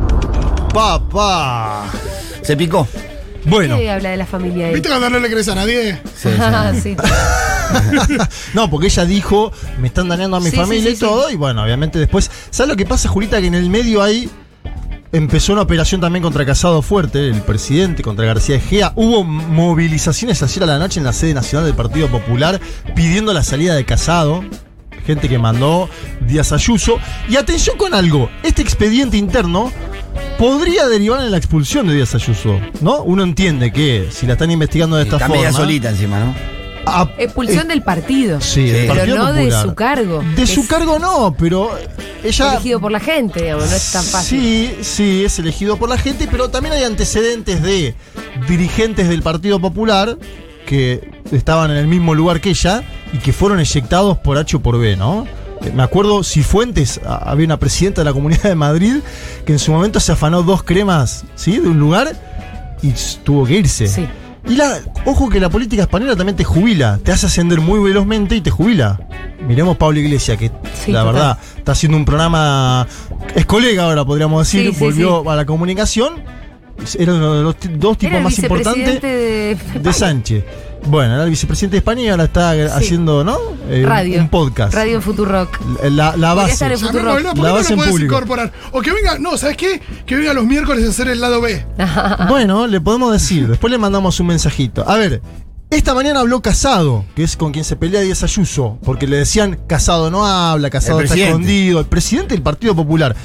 ¡Papá! 0.73 1.91
Se 2.43 2.57
picó. 2.57 2.87
Bueno, 3.47 3.77
¿Qué 3.77 3.91
habla 3.91 4.11
de 4.11 4.17
la 4.17 4.25
familia? 4.25 4.71
¿Viste 4.71 4.89
cuando 4.89 5.11
no 5.11 5.19
le 5.19 5.29
crees 5.29 5.49
a 5.49 5.55
nadie? 5.55 6.01
Sí. 6.17 6.31
no, 8.55 8.71
porque 8.71 8.87
ella 8.87 9.05
dijo, 9.05 9.53
me 9.81 9.89
están 9.89 10.09
dañando 10.09 10.37
a 10.37 10.41
mi 10.41 10.51
Sí, 10.51 10.57
familia 10.57 10.87
sí, 10.87 10.93
y 10.93 10.97
sí, 10.97 11.01
todo, 11.01 11.31
y 11.31 11.37
bueno, 11.37 11.63
obviamente 11.63 11.99
después. 11.99 12.31
¿Sabes 12.51 12.71
lo 12.71 12.77
que 12.77 12.87
pasa, 12.87 13.09
Julita? 13.09 13.41
Que 13.41 13.49
en 13.49 13.55
el 13.55 13.69
medio 13.69 14.03
ahí 14.03 14.31
empezó 15.13 15.53
una 15.53 15.63
operación 15.63 16.01
también 16.01 16.23
contra 16.23 16.47
Casado 16.47 16.83
Fuerte, 16.83 17.29
el 17.29 17.43
presidente, 17.43 18.03
contra 18.03 18.25
García 18.25 18.57
Egea. 18.57 18.93
Hubo 18.97 19.25
movilizaciones 19.25 20.43
ayer 20.43 20.63
a 20.63 20.67
la 20.67 20.79
noche 20.79 21.01
en 21.01 21.05
la 21.05 21.13
sede 21.13 21.35
nacional 21.35 21.67
del 21.67 21.75
Partido 21.75 22.09
Popular 22.09 22.61
pidiendo 22.95 23.33
la 23.33 23.43
salida 23.43 23.75
de 23.75 23.85
Casado. 23.85 24.43
Gente 25.07 25.29
que 25.29 25.39
mandó 25.39 25.89
Díaz 26.27 26.53
Ayuso. 26.53 26.99
Y 27.29 27.37
atención 27.37 27.77
con 27.77 27.95
algo: 27.95 28.31
este 28.43 28.63
expediente 28.63 29.17
interno 29.17 29.71
podría 30.39 30.89
derivar 30.89 31.21
en 31.23 31.31
la 31.31 31.37
expulsión 31.37 31.87
de 31.87 31.95
Díaz 31.95 32.15
Ayuso, 32.15 32.59
¿no? 32.81 33.03
Uno 33.03 33.23
entiende 33.23 33.73
que 33.73 34.09
si 34.11 34.27
la 34.27 34.33
están 34.35 34.51
investigando 34.51 34.97
de 34.97 35.03
esta 35.05 35.17
Está 35.17 35.27
forma. 35.27 35.43
media 35.43 35.53
solita 35.57 35.91
encima, 35.91 36.21
¿no? 36.21 36.35
a- 36.87 37.09
Expulsión 37.19 37.69
del 37.69 37.83
partido. 37.83 38.41
Sí, 38.43 38.65
del 38.67 38.83
Pero 38.83 38.95
Partido 38.95 39.17
no 39.19 39.33
de 39.33 39.41
Popular. 39.45 39.63
su 39.67 39.75
cargo. 39.75 40.25
De 40.37 40.47
su 40.47 40.67
cargo 40.67 40.99
no, 40.99 41.35
pero 41.39 41.71
ella. 42.23 42.53
Elegido 42.53 42.79
por 42.81 42.93
la 42.93 43.01
gente, 43.01 43.43
digamos, 43.43 43.71
no 43.71 43.75
es 43.77 43.93
tan 43.93 44.05
fácil. 44.05 44.41
Sí, 44.41 44.75
sí, 44.83 45.25
es 45.25 45.39
elegido 45.39 45.77
por 45.79 45.89
la 45.89 45.97
gente, 45.97 46.29
pero 46.31 46.51
también 46.51 46.75
hay 46.75 46.85
antecedentes 46.85 47.63
de 47.63 47.95
dirigentes 48.49 49.09
del 49.09 49.23
Partido 49.23 49.61
Popular 49.61 50.19
que 50.67 51.11
estaban 51.33 51.71
en 51.71 51.77
el 51.79 51.87
mismo 51.87 52.15
lugar 52.15 52.41
que 52.43 52.51
ella 52.51 52.83
y 53.13 53.19
que 53.19 53.33
fueron 53.33 53.61
eyectados 53.61 54.19
por 54.19 54.39
H 54.39 54.57
o 54.57 54.61
por 54.61 54.79
B, 54.79 54.97
¿no? 54.97 55.27
Eh, 55.63 55.73
Me 55.75 55.83
acuerdo, 55.83 56.23
Cifuentes, 56.25 57.01
había 57.07 57.47
una 57.47 57.59
presidenta 57.59 58.01
de 58.01 58.05
la 58.07 58.13
Comunidad 58.13 58.43
de 58.45 58.55
Madrid 58.55 58.97
que 59.47 59.53
en 59.53 59.59
su 59.59 59.73
momento 59.73 60.01
se 60.01 60.13
afanó 60.13 60.43
dos 60.43 60.63
cremas, 60.63 61.25
¿sí? 61.35 61.59
De 61.59 61.69
un 61.69 61.79
lugar 61.79 62.17
y 62.83 62.93
tuvo 63.23 63.47
que 63.47 63.55
irse. 63.59 63.87
Sí. 63.87 64.07
Y 64.47 64.57
la, 64.57 64.79
ojo 65.07 65.31
que 65.31 65.41
la 65.41 65.49
política 65.49 65.83
española 65.83 66.17
también 66.17 66.37
te 66.37 66.45
jubila, 66.45 66.99
te 67.03 67.13
hace 67.13 67.27
ascender 67.27 67.61
muy 67.63 67.81
velozmente 67.81 68.37
y 68.37 68.43
te 68.43 68.51
jubila. 68.51 69.01
Miremos 69.49 69.79
Pablo 69.79 69.99
Iglesias, 70.01 70.37
que 70.37 70.51
Sí, 70.85 70.93
la 70.93 71.01
total. 71.01 71.15
verdad 71.15 71.39
está 71.57 71.73
haciendo 71.73 71.97
un 71.97 72.05
programa, 72.05 72.87
es 73.35 73.47
colega 73.47 73.85
ahora, 73.85 74.05
podríamos 74.05 74.47
decir, 74.47 74.69
Sí, 74.69 74.75
sí, 74.75 74.85
volvió 74.85 75.31
a 75.31 75.35
la 75.37 75.47
comunicación. 75.47 76.23
Era 76.99 77.15
uno 77.15 77.35
de 77.37 77.43
los 77.43 77.57
dos 77.79 77.97
tipos 77.97 78.21
más 78.21 78.39
importantes 78.39 79.01
de, 79.01 79.57
de 79.81 79.93
Sánchez. 79.95 80.45
Bueno, 80.87 81.15
era 81.15 81.25
el 81.25 81.31
vicepresidente 81.31 81.75
de 81.77 81.79
España 81.79 82.03
y 82.03 82.09
ahora 82.09 82.25
está 82.25 82.51
haciendo, 82.77 83.25
¿no? 83.25 83.39
Eh, 83.69 83.85
Radio. 83.87 84.21
Un 84.21 84.29
podcast. 84.29 84.75
Radio 84.75 85.01
Futurock. 85.01 85.59
La, 85.91 86.17
la 86.17 86.35
base. 86.35 86.53
estar 86.53 86.71
en 86.71 86.79
Futurock. 86.79 87.23
¿no? 87.23 87.35
¿Por 87.35 87.39
La 87.39 87.43
qué 87.45 87.49
no 87.49 87.55
base 87.55 87.77
lo 87.77 87.83
en 87.83 87.91
público. 87.91 88.15
incorporar? 88.15 88.53
O 88.73 88.81
que 88.83 88.93
venga, 88.93 89.19
no, 89.19 89.37
¿sabes 89.39 89.57
qué? 89.57 89.81
Que 90.05 90.17
venga 90.17 90.35
los 90.35 90.45
miércoles 90.45 90.87
a 90.87 90.91
hacer 90.91 91.09
el 91.09 91.21
lado 91.21 91.41
B. 91.41 91.65
Bueno, 92.29 92.67
le 92.67 92.81
podemos 92.81 93.13
decir, 93.13 93.49
después 93.49 93.71
le 93.71 93.79
mandamos 93.79 94.21
un 94.21 94.27
mensajito. 94.27 94.89
A 94.89 94.97
ver, 94.97 95.23
esta 95.71 95.95
mañana 95.95 96.21
habló 96.21 96.43
Casado, 96.43 97.05
que 97.17 97.23
es 97.25 97.37
con 97.37 97.51
quien 97.53 97.65
se 97.65 97.77
pelea 97.77 98.03
Díaz 98.03 98.23
Ayuso, 98.23 98.79
porque 98.85 99.07
le 99.07 99.17
decían 99.17 99.59
Casado 99.67 100.11
no 100.11 100.27
habla, 100.27 100.69
Casado 100.71 101.01
está 101.01 101.17
escondido, 101.17 101.81
el 101.81 101.87
presidente 101.87 102.35
del 102.35 102.43
Partido 102.43 102.77
Popular. 102.77 103.17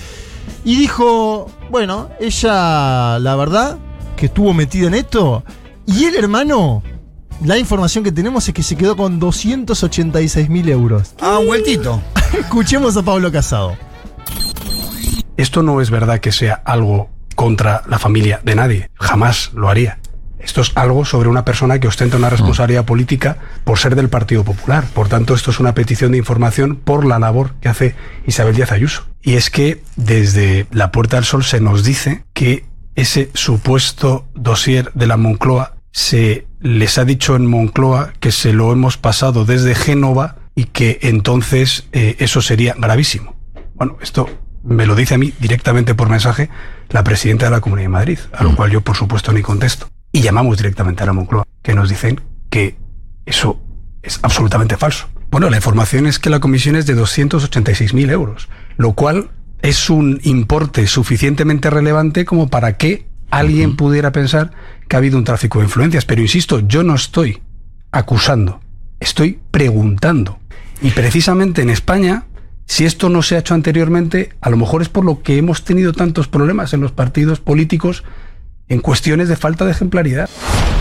Y 0.63 0.77
dijo, 0.77 1.49
bueno, 1.69 2.09
ella, 2.19 3.19
la 3.19 3.35
verdad, 3.35 3.77
que 4.15 4.27
estuvo 4.27 4.53
metida 4.53 4.87
en 4.87 4.93
esto, 4.93 5.43
y 5.85 6.05
el 6.05 6.15
hermano, 6.15 6.83
la 7.43 7.58
información 7.58 8.03
que 8.03 8.12
tenemos 8.12 8.48
es 8.48 8.53
que 8.53 8.63
se 8.63 8.75
quedó 8.75 8.96
con 8.96 9.19
286 9.19 10.50
mil 10.50 10.69
euros. 10.69 11.13
Ah, 11.22 11.39
un 11.39 11.48
vueltito. 11.48 12.01
Escuchemos 12.39 12.98
a 12.98 13.03
Pablo 13.03 13.31
Casado. 13.31 13.77
Esto 15.38 15.63
no 15.63 15.79
es 15.79 15.89
verdad 15.89 16.19
que 16.19 16.31
sea 16.31 16.55
algo 16.65 17.10
contra 17.36 17.84
la 17.88 18.00
familia 18.00 18.41
de 18.43 18.55
nadie. 18.55 18.89
Jamás 18.96 19.51
lo 19.53 19.69
haría. 19.69 20.00
Esto 20.39 20.62
es 20.62 20.72
algo 20.75 21.05
sobre 21.05 21.29
una 21.29 21.43
persona 21.43 21.79
que 21.79 21.88
ostenta 21.88 22.17
una 22.17 22.29
responsabilidad 22.29 22.86
política 22.86 23.38
por 23.65 23.77
ser 23.77 23.96
del 23.96 24.10
Partido 24.10 24.43
Popular. 24.43 24.86
Por 24.93 25.10
tanto, 25.10 25.34
esto 25.34 25.51
es 25.51 25.60
una 25.60 25.74
petición 25.74 26.12
de 26.12 26.17
información 26.17 26.77
por 26.77 27.05
la 27.05 27.19
labor 27.19 27.55
que 27.62 27.69
hace 27.69 27.96
Isabel 28.25 28.55
Díaz 28.55 28.72
Ayuso. 28.72 29.03
Y 29.22 29.34
es 29.34 29.50
que 29.50 29.84
desde 29.98 30.65
la 30.72 30.91
Puerta 30.91 31.17
del 31.17 31.25
Sol 31.25 31.43
se 31.43 31.60
nos 31.60 31.84
dice 31.84 32.24
que 32.34 32.65
ese 32.96 33.29
supuesto 33.34 34.27
dossier 34.34 34.91
de 34.93 35.08
la 35.08 35.17
Moncloa 35.17 35.78
se 35.91 36.48
les 36.60 36.98
ha 36.98 37.05
dicho 37.05 37.36
en 37.36 37.46
Moncloa 37.46 38.13
que 38.19 38.31
se 38.31 38.53
lo 38.53 38.72
hemos 38.72 38.98
pasado 38.98 39.46
desde 39.46 39.75
Génova 39.75 40.38
y 40.55 40.65
que 40.65 41.00
entonces 41.01 41.88
eh, 41.91 42.15
eso 42.19 42.41
sería 42.41 42.75
gravísimo. 42.77 43.36
Bueno, 43.75 43.98
esto 44.01 44.29
me 44.63 44.86
lo 44.86 44.96
dice 44.96 45.15
a 45.15 45.17
mí 45.17 45.34
directamente 45.39 45.96
por 45.96 46.10
mensaje 46.10 46.50
la 46.89 47.03
presidenta 47.03 47.46
de 47.46 47.51
la 47.51 47.62
Comunidad 47.62 47.86
de 47.86 47.89
Madrid, 47.89 48.19
a 48.34 48.43
lo 48.43 48.55
cual 48.55 48.72
yo 48.72 48.81
por 48.81 48.96
supuesto 48.96 49.31
ni 49.31 49.41
contesto. 49.41 49.88
Y 50.12 50.22
llamamos 50.22 50.58
directamente 50.58 51.03
a 51.03 51.05
la 51.05 51.13
Moncloa, 51.13 51.46
que 51.62 51.74
nos 51.74 51.89
dicen 51.89 52.19
que 52.50 52.77
eso 53.25 53.62
es 54.01 54.19
absolutamente 54.24 54.75
falso. 54.75 55.08
Bueno, 55.31 55.50
la 55.50 55.58
información 55.58 56.08
es 56.08 56.17
que 56.17 56.31
la 56.31 56.39
comisión 56.39 56.75
es 56.75 56.88
de 56.88 56.98
286.000 56.98 58.10
euros, 58.12 58.50
lo 58.77 58.93
cual 58.93 59.29
es 59.62 59.89
un 59.89 60.19
importe 60.24 60.88
suficientemente 60.88 61.69
relevante 61.69 62.25
como 62.25 62.50
para 62.50 62.77
que 62.77 63.08
alguien 63.29 63.75
pudiera 63.75 64.12
pensar 64.12 64.51
que 64.88 64.95
ha 64.95 65.00
habido 65.00 65.17
un 65.17 65.24
tráfico 65.24 65.59
de 65.59 65.65
influencias. 65.65 66.05
Pero 66.05 66.21
insisto, 66.21 66.59
yo 66.62 66.83
no 66.83 66.95
estoy 66.95 67.41
acusando, 67.91 68.62
estoy 69.00 69.39
preguntando. 69.51 70.39
Y 70.81 70.91
precisamente 70.91 71.62
en 71.62 71.69
España, 71.69 72.25
si 72.65 72.86
esto 72.86 73.09
no 73.09 73.21
se 73.21 73.36
ha 73.36 73.39
hecho 73.39 73.53
anteriormente, 73.53 74.36
a 74.41 74.50
lo 74.50 74.57
mejor 74.57 74.81
es 74.81 74.89
por 74.89 75.03
lo 75.03 75.21
que 75.21 75.38
hemos 75.38 75.63
tenido 75.63 75.93
tantos 75.93 76.27
problemas 76.27 76.74
en 76.74 76.81
los 76.81 76.91
partidos 76.91 77.39
políticos 77.39 78.03
en 78.67 78.79
cuestiones 78.79 79.27
de 79.27 79.36
falta 79.36 79.65
de 79.65 79.71
ejemplaridad. 79.71 80.29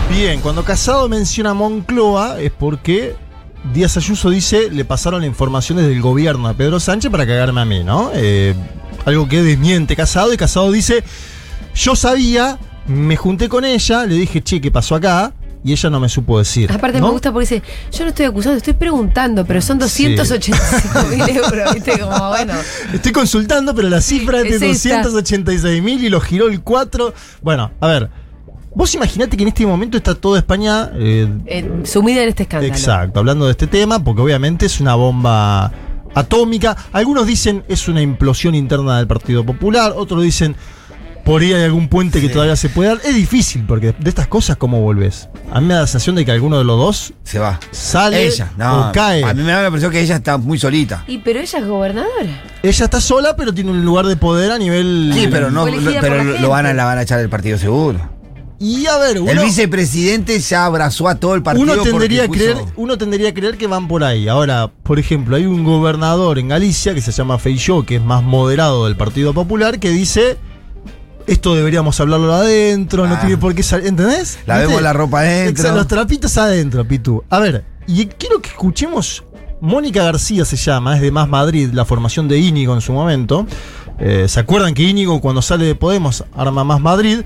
Bien, 0.09 0.39
cuando 0.41 0.63
Casado 0.63 1.09
menciona 1.09 1.53
Moncloa 1.53 2.39
es 2.39 2.51
porque 2.51 3.15
Díaz 3.73 3.97
Ayuso 3.97 4.29
dice 4.29 4.69
le 4.71 4.85
pasaron 4.85 5.21
la 5.21 5.27
información 5.27 5.79
desde 5.79 5.93
el 5.93 6.01
gobierno 6.01 6.47
a 6.47 6.53
Pedro 6.53 6.79
Sánchez 6.79 7.11
para 7.11 7.25
cagarme 7.25 7.61
a 7.61 7.65
mí, 7.65 7.83
¿no? 7.83 8.11
Eh, 8.13 8.53
algo 9.05 9.27
que 9.27 9.41
desmiente 9.41 9.95
Casado 9.95 10.31
y 10.31 10.37
Casado 10.37 10.71
dice, 10.71 11.03
yo 11.79 11.95
sabía, 11.95 12.59
me 12.87 13.15
junté 13.15 13.47
con 13.47 13.63
ella, 13.63 14.05
le 14.05 14.15
dije, 14.15 14.41
che, 14.43 14.59
¿qué 14.59 14.69
pasó 14.69 14.95
acá? 14.95 15.33
Y 15.63 15.71
ella 15.71 15.89
no 15.89 15.99
me 15.99 16.09
supo 16.09 16.37
decir. 16.37 16.71
Aparte 16.71 16.99
¿no? 16.99 17.07
me 17.07 17.13
gusta 17.13 17.31
porque 17.31 17.55
dice, 17.55 17.63
yo 17.91 18.03
no 18.03 18.09
estoy 18.09 18.25
acusando, 18.25 18.57
estoy 18.57 18.73
preguntando, 18.73 19.45
pero 19.45 19.61
son 19.61 19.79
285 19.79 21.07
mil 21.09 21.21
euros, 21.37 21.73
¿viste? 21.73 21.99
Como 21.99 22.29
bueno. 22.29 22.53
Estoy 22.93 23.11
consultando, 23.11 23.73
pero 23.73 23.89
la 23.89 24.01
cifra 24.01 24.39
es 24.39 24.59
de 24.59 24.71
es 24.71 24.85
esta. 24.85 25.03
286 25.03 25.81
mil 25.81 26.03
y 26.03 26.09
lo 26.09 26.21
giró 26.21 26.47
el 26.47 26.61
4. 26.61 27.13
Bueno, 27.41 27.71
a 27.79 27.87
ver, 27.87 28.09
vos 28.73 28.93
imaginate 28.95 29.35
que 29.35 29.43
en 29.43 29.49
este 29.49 29.65
momento 29.65 29.97
está 29.97 30.15
toda 30.15 30.39
España... 30.39 30.91
eh, 30.95 31.27
eh, 31.45 31.81
sumida 31.83 32.23
en 32.23 32.29
este 32.29 32.43
escándalo. 32.43 32.73
Exacto, 32.73 33.19
hablando 33.19 33.45
de 33.45 33.51
este 33.51 33.67
tema, 33.67 34.01
porque 34.01 34.21
obviamente 34.21 34.65
es 34.65 34.79
una 34.79 34.95
bomba 34.95 35.73
atómica. 36.13 36.75
Algunos 36.93 37.25
dicen 37.27 37.63
es 37.67 37.87
una 37.89 38.01
implosión 38.01 38.55
interna 38.55 38.97
del 38.97 39.07
Partido 39.07 39.45
Popular, 39.45 39.93
otros 39.95 40.23
dicen 40.23 40.55
por 41.29 41.43
ahí 41.43 41.53
hay 41.53 41.63
algún 41.63 41.87
puente 41.87 42.19
que 42.21 42.27
Sí. 42.27 42.33
todavía 42.33 42.55
se 42.55 42.69
puede 42.69 42.89
dar. 42.89 42.99
Es 43.05 43.13
difícil, 43.13 43.63
porque 43.67 43.93
de 43.99 44.09
estas 44.09 44.25
cosas, 44.25 44.57
¿cómo 44.57 44.81
volvés? 44.81 45.29
A 45.51 45.61
mí 45.61 45.67
me 45.67 45.75
da 45.75 45.81
la 45.81 45.85
sensación 45.87 46.15
de 46.15 46.25
que 46.25 46.31
alguno 46.31 46.57
de 46.57 46.63
los 46.63 46.75
dos 46.79 47.13
Se 47.23 47.37
va. 47.37 47.59
sale 47.69 48.25
Ella, 48.25 48.51
no. 48.57 48.89
o 48.89 48.91
cae. 48.91 49.23
A 49.23 49.33
mí 49.35 49.43
me 49.43 49.51
da 49.51 49.61
la 49.61 49.67
impresión 49.67 49.91
que 49.91 50.01
ella 50.01 50.15
está 50.15 50.37
muy 50.39 50.57
solita. 50.57 51.03
Y 51.07 51.19
pero 51.19 51.39
ella 51.39 51.59
es 51.59 51.67
gobernadora. 51.67 52.43
Ella 52.63 52.85
está 52.85 52.99
sola, 52.99 53.35
pero 53.35 53.53
tiene 53.53 53.69
un 53.69 53.85
lugar 53.85 54.07
de 54.07 54.15
poder 54.17 54.51
a 54.51 54.57
nivel. 54.57 55.11
Sí, 55.13 55.27
pero 55.29 55.51
no, 55.51 55.65
pero 55.65 56.23
la 56.23 56.39
lo, 56.41 56.49
van 56.49 56.65
a, 56.65 56.73
la 56.73 56.85
van 56.85 56.97
a 56.97 57.03
echar 57.03 57.19
del 57.19 57.29
partido 57.29 57.59
seguro. 57.59 57.99
Y 58.61 58.87
a 58.87 58.97
ver, 58.97 59.21
uno, 59.21 59.31
el 59.31 59.39
vicepresidente 59.39 60.37
ya 60.39 60.65
abrazó 60.65 61.07
a 61.07 61.15
todo 61.15 61.35
el 61.35 61.43
partido. 61.43 61.71
uno 61.71 61.81
tendería 61.83 62.23
a 62.23 62.27
porque 62.27 62.39
creer, 62.41 62.57
uno 62.75 62.97
tendería 62.97 63.29
a 63.29 63.33
creer 63.35 63.55
que 63.57 63.67
van 63.67 63.87
por 63.87 64.03
ahí. 64.03 64.27
Ahora, 64.27 64.69
por 64.83 64.97
ejemplo, 64.99 65.35
hay 65.37 65.45
un 65.45 65.63
gobernador 65.63 66.39
en 66.39 66.49
Galicia 66.49 66.93
que 66.95 67.01
se 67.01 67.11
llama 67.11 67.37
Feijóo, 67.37 67.85
que 67.85 67.97
es 67.97 68.01
más 68.03 68.21
moderado 68.23 68.85
del 68.85 68.97
Partido 68.97 69.33
Popular, 69.33 69.79
que 69.79 69.91
dice 69.91 70.37
esto 71.31 71.55
deberíamos 71.55 71.99
hablarlo 71.99 72.33
adentro, 72.33 73.07
no 73.07 73.15
Ah. 73.15 73.19
tiene 73.21 73.37
por 73.37 73.53
qué 73.55 73.63
salir, 73.63 73.87
¿entendés? 73.87 74.39
La 74.45 74.55
¿Viste? 74.55 74.67
vemos 74.67 74.81
la 74.83 74.93
ropa 74.93 75.19
adentro. 75.21 75.73
Los 75.75 75.87
trapitos 75.87 76.37
adentro, 76.37 76.85
Pitu. 76.87 77.23
A 77.29 77.39
ver, 77.39 77.63
y 77.87 78.05
quiero 78.07 78.41
que 78.41 78.49
escuchemos. 78.49 79.23
Mónica 79.61 80.03
García 80.03 80.45
se 80.45 80.55
llama, 80.55 80.95
es 80.95 81.01
de 81.01 81.11
Más 81.11 81.27
Madrid, 81.27 81.69
la 81.73 81.83
formación 81.83 82.27
de 82.29 82.39
Íñigo 82.39 82.73
en 82.73 82.81
su 82.81 82.93
momento. 82.93 83.45
Eh, 83.99 84.25
¿Se 84.29 84.39
acuerdan 84.39 84.73
que 84.73 84.83
Íñigo 84.83 85.19
cuando 85.19 85.41
sale 85.41 85.65
de 85.65 85.75
Podemos 85.75 86.23
arma 86.33 86.63
Más 86.63 86.79
Madrid? 86.79 87.19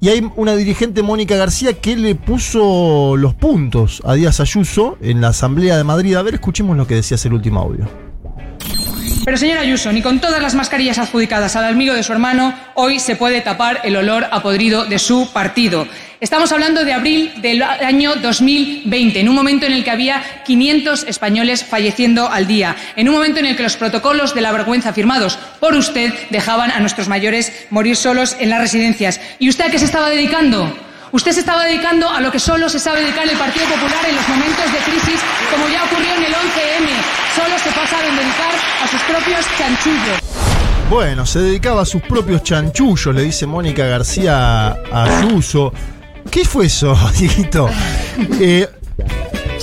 Y 0.00 0.08
hay 0.08 0.30
una 0.36 0.54
dirigente, 0.54 1.02
Mónica 1.02 1.36
García, 1.36 1.74
que 1.74 1.96
le 1.96 2.14
puso 2.14 3.16
los 3.16 3.34
puntos 3.34 4.00
a 4.04 4.14
Díaz 4.14 4.40
Ayuso 4.40 4.96
en 5.02 5.20
la 5.20 5.28
Asamblea 5.28 5.76
de 5.76 5.84
Madrid. 5.84 6.14
A 6.14 6.22
ver, 6.22 6.34
escuchemos 6.34 6.76
lo 6.76 6.86
que 6.86 6.94
decía 6.94 7.16
ese 7.16 7.28
último 7.28 7.60
audio. 7.60 7.86
Pero 9.24 9.36
señor 9.36 9.58
Ayuso, 9.58 9.92
ni 9.92 10.00
con 10.00 10.20
todas 10.20 10.40
las 10.40 10.54
mascarillas 10.54 10.98
adjudicadas 10.98 11.56
al 11.56 11.64
amigo 11.64 11.94
de 11.94 12.02
su 12.02 12.12
hermano, 12.12 12.54
hoy 12.74 12.98
se 12.98 13.16
puede 13.16 13.40
tapar 13.40 13.80
el 13.84 13.96
olor 13.96 14.26
a 14.30 14.42
podrido 14.42 14.86
de 14.86 14.98
su 14.98 15.30
partido. 15.32 15.86
Estamos 16.20 16.50
hablando 16.50 16.84
de 16.84 16.92
abril 16.92 17.32
del 17.40 17.62
año 17.62 18.16
2020, 18.16 19.20
en 19.20 19.28
un 19.28 19.34
momento 19.34 19.66
en 19.66 19.72
el 19.72 19.84
que 19.84 19.90
había 19.90 20.42
500 20.44 21.04
españoles 21.04 21.64
falleciendo 21.64 22.28
al 22.28 22.46
día, 22.46 22.74
en 22.96 23.08
un 23.08 23.14
momento 23.14 23.38
en 23.38 23.46
el 23.46 23.56
que 23.56 23.62
los 23.62 23.76
protocolos 23.76 24.34
de 24.34 24.40
la 24.40 24.50
vergüenza 24.50 24.92
firmados 24.92 25.38
por 25.60 25.74
usted 25.74 26.12
dejaban 26.30 26.70
a 26.70 26.80
nuestros 26.80 27.08
mayores 27.08 27.52
morir 27.70 27.96
solos 27.96 28.36
en 28.40 28.50
las 28.50 28.60
residencias. 28.60 29.20
¿Y 29.38 29.48
usted 29.48 29.66
a 29.66 29.70
qué 29.70 29.78
se 29.78 29.84
estaba 29.84 30.10
dedicando? 30.10 30.87
Usted 31.10 31.32
se 31.32 31.40
estaba 31.40 31.64
dedicando 31.64 32.08
a 32.08 32.20
lo 32.20 32.30
que 32.30 32.38
solo 32.38 32.68
se 32.68 32.78
sabe 32.78 33.00
dedicar 33.00 33.26
el 33.26 33.36
Partido 33.38 33.64
Popular 33.66 34.04
en 34.06 34.14
los 34.16 34.28
momentos 34.28 34.64
de 34.72 34.78
crisis, 34.78 35.20
como 35.50 35.66
ya 35.68 35.84
ocurrió 35.84 36.14
en 36.14 36.24
el 36.24 36.32
11M. 36.32 36.88
Solo 37.34 37.58
se 37.58 37.70
pasaron 37.70 38.12
a 38.14 38.20
dedicar 38.20 38.54
a 38.82 38.88
sus 38.88 39.00
propios 39.02 39.46
chanchullos. 39.56 40.18
Bueno, 40.90 41.24
se 41.24 41.40
dedicaba 41.40 41.82
a 41.82 41.84
sus 41.86 42.02
propios 42.02 42.42
chanchullos, 42.42 43.14
le 43.14 43.22
dice 43.22 43.46
Mónica 43.46 43.86
García 43.86 44.68
a 44.92 45.04
Ayuso. 45.04 45.72
¿Qué 46.30 46.44
fue 46.44 46.66
eso, 46.66 46.94
Dieguito? 47.18 47.70
Eh, 48.38 48.68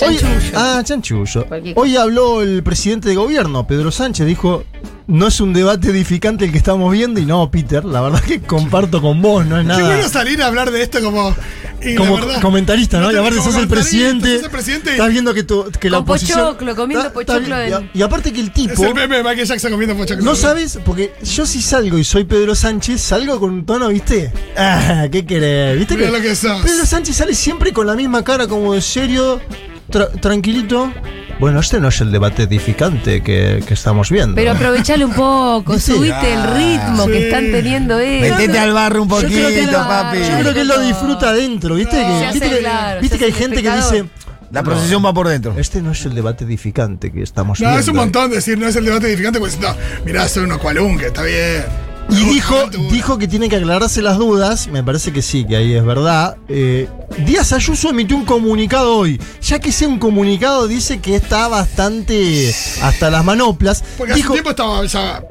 hoy- 0.04 0.16
Chanchullo. 0.18 0.52
ah, 0.58 0.80
chanchullo. 0.84 1.46
Hoy 1.76 1.96
habló 1.96 2.42
el 2.42 2.62
presidente 2.62 3.08
de 3.08 3.14
gobierno, 3.16 3.66
Pedro 3.66 3.90
Sánchez, 3.90 4.26
dijo, 4.26 4.64
no 5.06 5.28
es 5.28 5.40
un 5.40 5.52
debate 5.52 5.90
edificante 5.90 6.44
el 6.46 6.52
que 6.52 6.58
estamos 6.58 6.92
viendo, 6.92 7.20
y 7.20 7.26
no, 7.26 7.50
Peter, 7.50 7.84
la 7.84 8.00
verdad 8.00 8.20
que 8.22 8.40
comparto 8.40 9.00
con 9.00 9.22
vos, 9.22 9.46
no 9.46 9.58
es 9.60 9.66
nada. 9.66 9.84
bueno 9.86 10.08
salir 10.08 10.42
a 10.42 10.46
hablar 10.46 10.70
de 10.70 10.82
esto 10.82 11.00
como. 11.00 11.34
y 11.82 11.90
la 11.92 11.96
Como 11.98 12.16
verdad, 12.16 12.40
comentarista, 12.40 12.98
¿no? 13.00 13.10
Y 13.10 13.14
te- 13.14 13.20
aparte 13.20 13.40
sos 13.42 13.54
el 13.56 13.68
presidente. 13.68 14.34
sos 14.36 14.44
el 14.46 14.50
presidente. 14.50 14.90
Estás 14.92 15.10
viendo 15.10 15.32
que, 15.34 15.42
tu- 15.44 15.70
que 15.78 15.90
la 15.90 15.98
Con 15.98 16.04
oposición. 16.04 16.40
pochoclo, 16.40 16.74
comiendo 16.74 17.06
Está- 17.06 17.20
está 17.20 17.34
pochoclo 17.34 17.86
Y, 17.94 17.98
y 17.98 18.02
aparte 18.02 18.32
que 18.32 18.40
el 18.40 18.50
tipo. 18.50 18.72
Es 18.72 18.80
el 18.80 18.94
meme 18.94 19.16
de 19.18 19.22
Michael 19.22 19.46
Jackson 19.46 19.70
comiendo 19.72 19.94
pochoclo. 19.96 20.24
No 20.24 20.34
sabes, 20.34 20.78
porque 20.84 21.12
yo 21.22 21.46
si 21.46 21.60
salgo 21.62 21.98
y 21.98 22.04
soy 22.04 22.24
Pedro 22.24 22.54
Sánchez, 22.54 23.00
salgo 23.00 23.38
con 23.38 23.50
un 23.52 23.66
tono, 23.66 23.88
¿viste? 23.88 24.32
Ah, 24.56 25.06
¿qué 25.12 25.24
querés? 25.26 25.78
¿Viste 25.78 25.94
Mira 25.96 26.06
que, 26.10 26.16
lo 26.16 26.22
que 26.22 26.34
sos. 26.34 26.62
Pedro 26.62 26.84
Sánchez 26.86 27.14
sale 27.16 27.34
siempre 27.34 27.72
con 27.72 27.86
la 27.86 27.94
misma 27.94 28.24
cara 28.24 28.48
como 28.48 28.72
de 28.72 28.80
serio, 28.80 29.40
tra- 29.90 30.20
tranquilito. 30.20 30.92
Bueno, 31.38 31.60
este 31.60 31.80
no 31.80 31.88
es 31.88 32.00
el 32.00 32.10
debate 32.12 32.44
edificante 32.44 33.22
que, 33.22 33.62
que 33.66 33.74
estamos 33.74 34.10
viendo. 34.10 34.34
Pero 34.36 34.52
aprovechale 34.52 35.04
un 35.04 35.12
poco, 35.12 35.78
subite 35.78 36.32
el 36.32 36.42
ritmo 36.54 37.04
Sí. 37.04 37.10
que 37.12 37.24
están 37.26 37.50
teniendo 37.52 37.98
ellos. 38.00 38.30
Metete 38.38 38.58
al 38.58 38.72
barro 38.72 39.02
un 39.02 39.08
Yo 39.10 39.16
creo 39.18 39.48
que 39.50 39.54
poquito, 39.60 39.72
papi. 39.78 40.18
Yo 40.18 40.38
creo 40.40 40.54
que 40.54 40.60
él 40.62 40.68
lo 40.68 40.80
disfruta 40.80 41.28
adentro, 41.30 41.74
¿viste? 41.74 42.02
Hace 42.02 42.32
viste 42.38 42.50
que, 42.50 42.58
claro, 42.60 43.00
viste 43.02 43.18
que 43.18 43.24
hay 43.26 43.32
gente 43.32 43.62
que 43.62 43.70
dice. 43.70 44.04
La 44.52 44.62
procesión 44.62 45.04
va 45.04 45.12
por 45.12 45.26
dentro. 45.28 45.54
Este 45.58 45.82
no 45.82 45.90
es 45.90 46.06
el 46.06 46.14
debate 46.14 46.44
edificante 46.44 47.10
que 47.12 47.20
estamos 47.22 47.60
No, 47.60 47.66
viendo. 47.66 47.80
es 47.80 47.88
un 47.88 47.96
montón 47.96 48.30
decir, 48.30 48.56
no 48.56 48.68
es 48.68 48.76
el 48.76 48.84
debate 48.84 49.08
edificante, 49.08 49.40
pues 49.40 49.58
no, 49.60 49.74
mirá, 50.04 50.26
soy 50.28 50.44
uno 50.44 50.58
cualunque, 50.60 51.06
está 51.06 51.22
bien. 51.24 51.64
Y 52.08 52.24
dijo, 52.24 52.54
dijo 52.90 53.18
que 53.18 53.26
tiene 53.26 53.48
que 53.48 53.56
aclararse 53.56 54.00
las 54.00 54.16
dudas, 54.16 54.68
me 54.68 54.82
parece 54.84 55.12
que 55.12 55.22
sí, 55.22 55.44
que 55.44 55.56
ahí 55.56 55.74
es 55.74 55.84
verdad. 55.84 56.36
Eh, 56.48 56.88
Díaz 57.26 57.52
Ayuso 57.52 57.90
emitió 57.90 58.16
un 58.16 58.24
comunicado 58.24 58.96
hoy. 58.96 59.20
Ya 59.42 59.58
que 59.58 59.72
sea 59.72 59.88
un 59.88 59.98
comunicado, 59.98 60.68
dice 60.68 61.00
que 61.00 61.16
está 61.16 61.48
bastante 61.48 62.54
hasta 62.82 63.10
las 63.10 63.24
manoplas. 63.24 63.82
Porque 63.98 64.12
hace 64.12 64.22
Dijo, 64.22 64.32
tiempo 64.34 64.50
estaba 64.50 64.84
ya. 64.86 65.22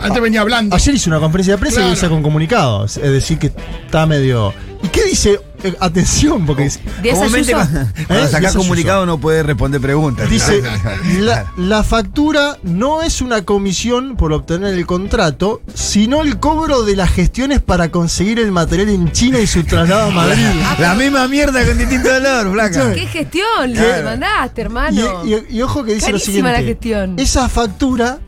Antes 0.00 0.22
venía 0.22 0.40
hablando. 0.40 0.74
ayer 0.74 0.94
hizo 0.94 1.08
una 1.10 1.20
conferencia 1.20 1.54
de 1.54 1.58
prensa 1.58 1.76
y 1.76 1.82
Claro. 1.82 1.90
hoy 1.94 1.96
saca 2.00 2.14
un 2.14 2.22
comunicado. 2.22 2.84
Es 2.84 2.94
decir, 3.00 3.38
que 3.38 3.52
está 3.84 4.06
medio. 4.06 4.52
¿Y 4.82 4.88
qué 4.88 5.04
dice? 5.04 5.40
Eh, 5.64 5.74
atención, 5.80 6.44
porque 6.44 6.66
es- 6.66 6.78
Díaz 7.02 7.16
Comúnmente 7.18 7.52
cuando, 7.52 7.80
cuando 8.06 8.26
¿Eh? 8.36 8.40
Díaz 8.40 8.54
comunicado 8.54 9.06
no 9.06 9.18
puede 9.18 9.42
responder 9.42 9.80
preguntas. 9.80 10.28
Dice, 10.28 10.62
la, 11.20 11.50
la 11.56 11.82
factura 11.82 12.58
no 12.62 13.00
es 13.02 13.22
una 13.22 13.42
comisión 13.46 14.16
por 14.16 14.32
obtener 14.34 14.74
el 14.74 14.84
contrato, 14.86 15.62
sino 15.74 16.20
el 16.22 16.38
cobro 16.38 16.82
de 16.82 16.96
las 16.96 17.10
gestiones 17.10 17.60
para 17.62 17.90
conseguir 17.90 18.38
el 18.40 18.52
material 18.52 18.90
en 18.90 19.10
China 19.12 19.38
y 19.40 19.46
su 19.46 19.64
traslado 19.64 20.08
a 20.08 20.10
Madrid. 20.14 20.44
La 20.78 20.94
misma 20.94 21.26
mierda 21.28 21.64
con 21.66 21.78
distinto 21.78 22.12
dolor, 22.12 22.52
flaca. 22.52 22.92
¿Qué 22.92 23.06
gestión 23.06 23.72
le 23.72 23.76
Claro. 23.78 24.04
mandaste, 24.04 24.60
hermano? 24.60 25.24
Y, 25.24 25.32
y- 25.32 25.46
y 25.56 25.62
ojo 25.62 25.82
que 25.82 25.94
dice 25.94 26.12
lo 26.12 26.18
siguiente. 26.18 26.52
la 26.52 26.62
gestión. 26.62 27.14
Esa 27.18 27.48
factura 27.48 28.18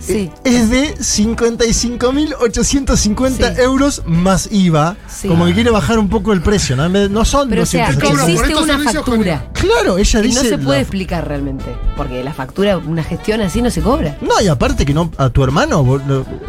sí. 0.00 0.30
es 0.44 0.70
de 0.70 0.94
55.850 0.98 3.54
Sí. 3.56 3.60
euros 3.62 4.02
más 4.06 4.48
IVA. 4.50 4.96
Sí. 5.08 5.28
Como 5.28 5.46
que 5.46 5.54
quiere 5.54 5.70
bajar 5.70 5.98
un 5.98 6.08
poco 6.08 6.32
el 6.32 6.40
precio, 6.42 6.76
¿no? 6.76 6.88
No 6.88 7.24
son 7.24 7.48
Pero 7.48 7.62
o 7.62 7.66
sea, 7.66 7.86
200 7.92 8.10
cobran 8.10 8.26
por 8.26 8.30
existe 8.44 8.62
una 8.62 8.78
factura. 8.92 9.48
Claro, 9.52 9.98
ella 9.98 10.20
Y 10.20 10.22
dice. 10.22 10.42
no 10.42 10.48
se 10.48 10.58
puede 10.58 10.78
la- 10.78 10.82
explicar 10.82 11.26
realmente. 11.28 11.76
Porque 11.96 12.22
la 12.24 12.32
factura, 12.32 12.78
una 12.78 13.02
gestión 13.02 13.40
así 13.40 13.60
no 13.62 13.70
se 13.70 13.80
cobra. 13.82 14.16
No, 14.20 14.40
y 14.42 14.48
aparte 14.48 14.84
que 14.86 14.94
no, 14.94 15.10
a 15.16 15.30
tu 15.30 15.42
hermano. 15.44 15.78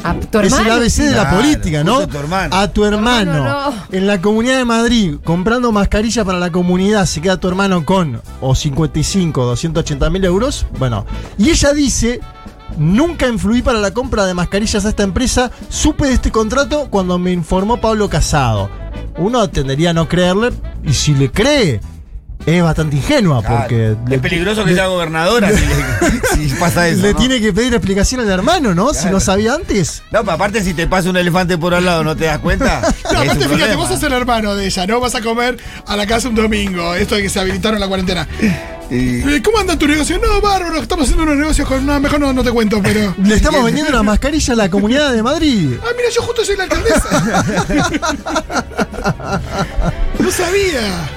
A 0.03 0.13
tu 0.15 0.39
es 0.39 0.53
el 0.53 0.71
ABC 0.71 0.97
de 1.03 1.11
la 1.11 1.21
Claro, 1.29 1.37
política, 1.37 1.83
¿no? 1.83 1.95
justo 1.95 2.07
tu 2.09 2.17
hermano. 2.17 2.55
A 2.55 2.67
tu 2.67 2.85
hermano. 2.85 3.31
hermano, 3.35 3.71
no. 3.71 3.73
En 3.97 4.07
la 4.07 4.21
comunidad 4.21 4.57
de 4.57 4.65
Madrid, 4.65 5.15
comprando 5.23 5.71
mascarilla 5.71 6.23
para 6.25 6.39
la 6.39 6.51
comunidad, 6.51 7.05
se 7.05 7.21
queda 7.21 7.37
tu 7.37 7.47
hermano 7.47 7.85
con 7.85 8.21
o 8.41 8.55
55 8.55 9.41
o 9.41 9.45
280 9.45 10.09
mil 10.09 10.23
euros. 10.25 10.65
Bueno, 10.77 11.05
y 11.37 11.49
ella 11.49 11.73
dice. 11.73 12.19
Nunca 12.77 13.27
influí 13.27 13.61
para 13.61 13.79
la 13.79 13.93
compra 13.93 14.25
de 14.25 14.33
mascarillas 14.33 14.85
a 14.85 14.89
esta 14.89 15.03
empresa. 15.03 15.51
Supe 15.69 16.07
de 16.07 16.13
este 16.13 16.31
contrato 16.31 16.87
cuando 16.89 17.17
me 17.17 17.31
informó 17.31 17.81
Pablo 17.81 18.09
Casado. 18.09 18.69
Uno 19.17 19.49
tendería 19.49 19.89
a 19.89 19.93
no 19.93 20.07
creerle, 20.07 20.51
y 20.83 20.93
si 20.93 21.13
le 21.13 21.29
cree, 21.31 21.81
es 22.45 22.63
bastante 22.63 22.95
ingenua, 22.95 23.41
porque. 23.41 23.95
Le- 24.07 24.15
es 24.15 24.21
peligroso 24.21 24.63
que 24.63 24.71
le- 24.71 24.75
sea 24.75 24.87
gobernadora 24.87 25.49
si, 25.51 25.65
le- 25.65 26.47
si 26.49 26.55
pasa 26.55 26.87
eso. 26.87 27.01
le 27.01 27.13
¿no? 27.13 27.19
tiene 27.19 27.39
que 27.41 27.53
pedir 27.53 27.73
explicación 27.73 28.21
al 28.21 28.29
hermano, 28.29 28.73
¿no? 28.73 28.93
Si 28.93 29.07
no 29.09 29.19
sabía 29.19 29.53
antes. 29.55 30.01
No, 30.11 30.21
pero 30.21 30.31
aparte 30.33 30.63
si 30.63 30.73
te 30.73 30.87
pasa 30.87 31.09
un 31.09 31.17
elefante 31.17 31.57
por 31.57 31.73
al 31.73 31.85
lado 31.85 32.03
no 32.03 32.15
te 32.15 32.25
das 32.25 32.39
cuenta. 32.39 32.81
No, 33.11 33.19
aparte, 33.19 33.33
fíjate, 33.35 33.47
problema. 33.47 33.75
vos 33.75 33.87
sos 33.89 34.03
el 34.03 34.13
hermano 34.13 34.55
de 34.55 34.65
ella, 34.67 34.85
¿no? 34.87 34.99
Vas 34.99 35.15
a 35.15 35.21
comer 35.21 35.57
a 35.87 35.95
la 35.97 36.05
casa 36.07 36.29
un 36.29 36.35
domingo, 36.35 36.93
esto 36.95 37.15
de 37.15 37.23
que 37.23 37.29
se 37.29 37.39
habilitaron 37.39 37.79
la 37.79 37.87
cuarentena. 37.87 38.27
Y- 38.41 39.19
Eh, 39.21 39.41
¿Cómo 39.43 39.59
anda 39.59 39.77
tu 39.77 39.87
negocio? 39.87 40.17
No, 40.19 40.41
bárbaro, 40.41 40.81
estamos 40.81 41.03
haciendo 41.03 41.23
unos 41.23 41.35
negocios 41.37 41.67
con. 41.67 41.85
No, 41.85 41.99
mejor 41.99 42.19
no, 42.19 42.33
no 42.33 42.43
te 42.43 42.49
cuento, 42.51 42.79
pero. 42.81 43.13
Le 43.23 43.35
estamos 43.35 43.63
vendiendo 43.63 43.91
una 43.91 44.01
mascarilla 44.03 44.53
a 44.53 44.55
la 44.57 44.69
comunidad 44.69 45.11
de 45.13 45.21
Madrid. 45.21 45.73
Ah, 45.83 45.89
mira, 45.95 46.09
yo 46.09 46.21
justo 46.23 46.43
soy 46.43 46.55
la 46.57 46.63
alcaldesa. 46.63 47.43
No 50.29 50.35
sabía. 50.35 51.09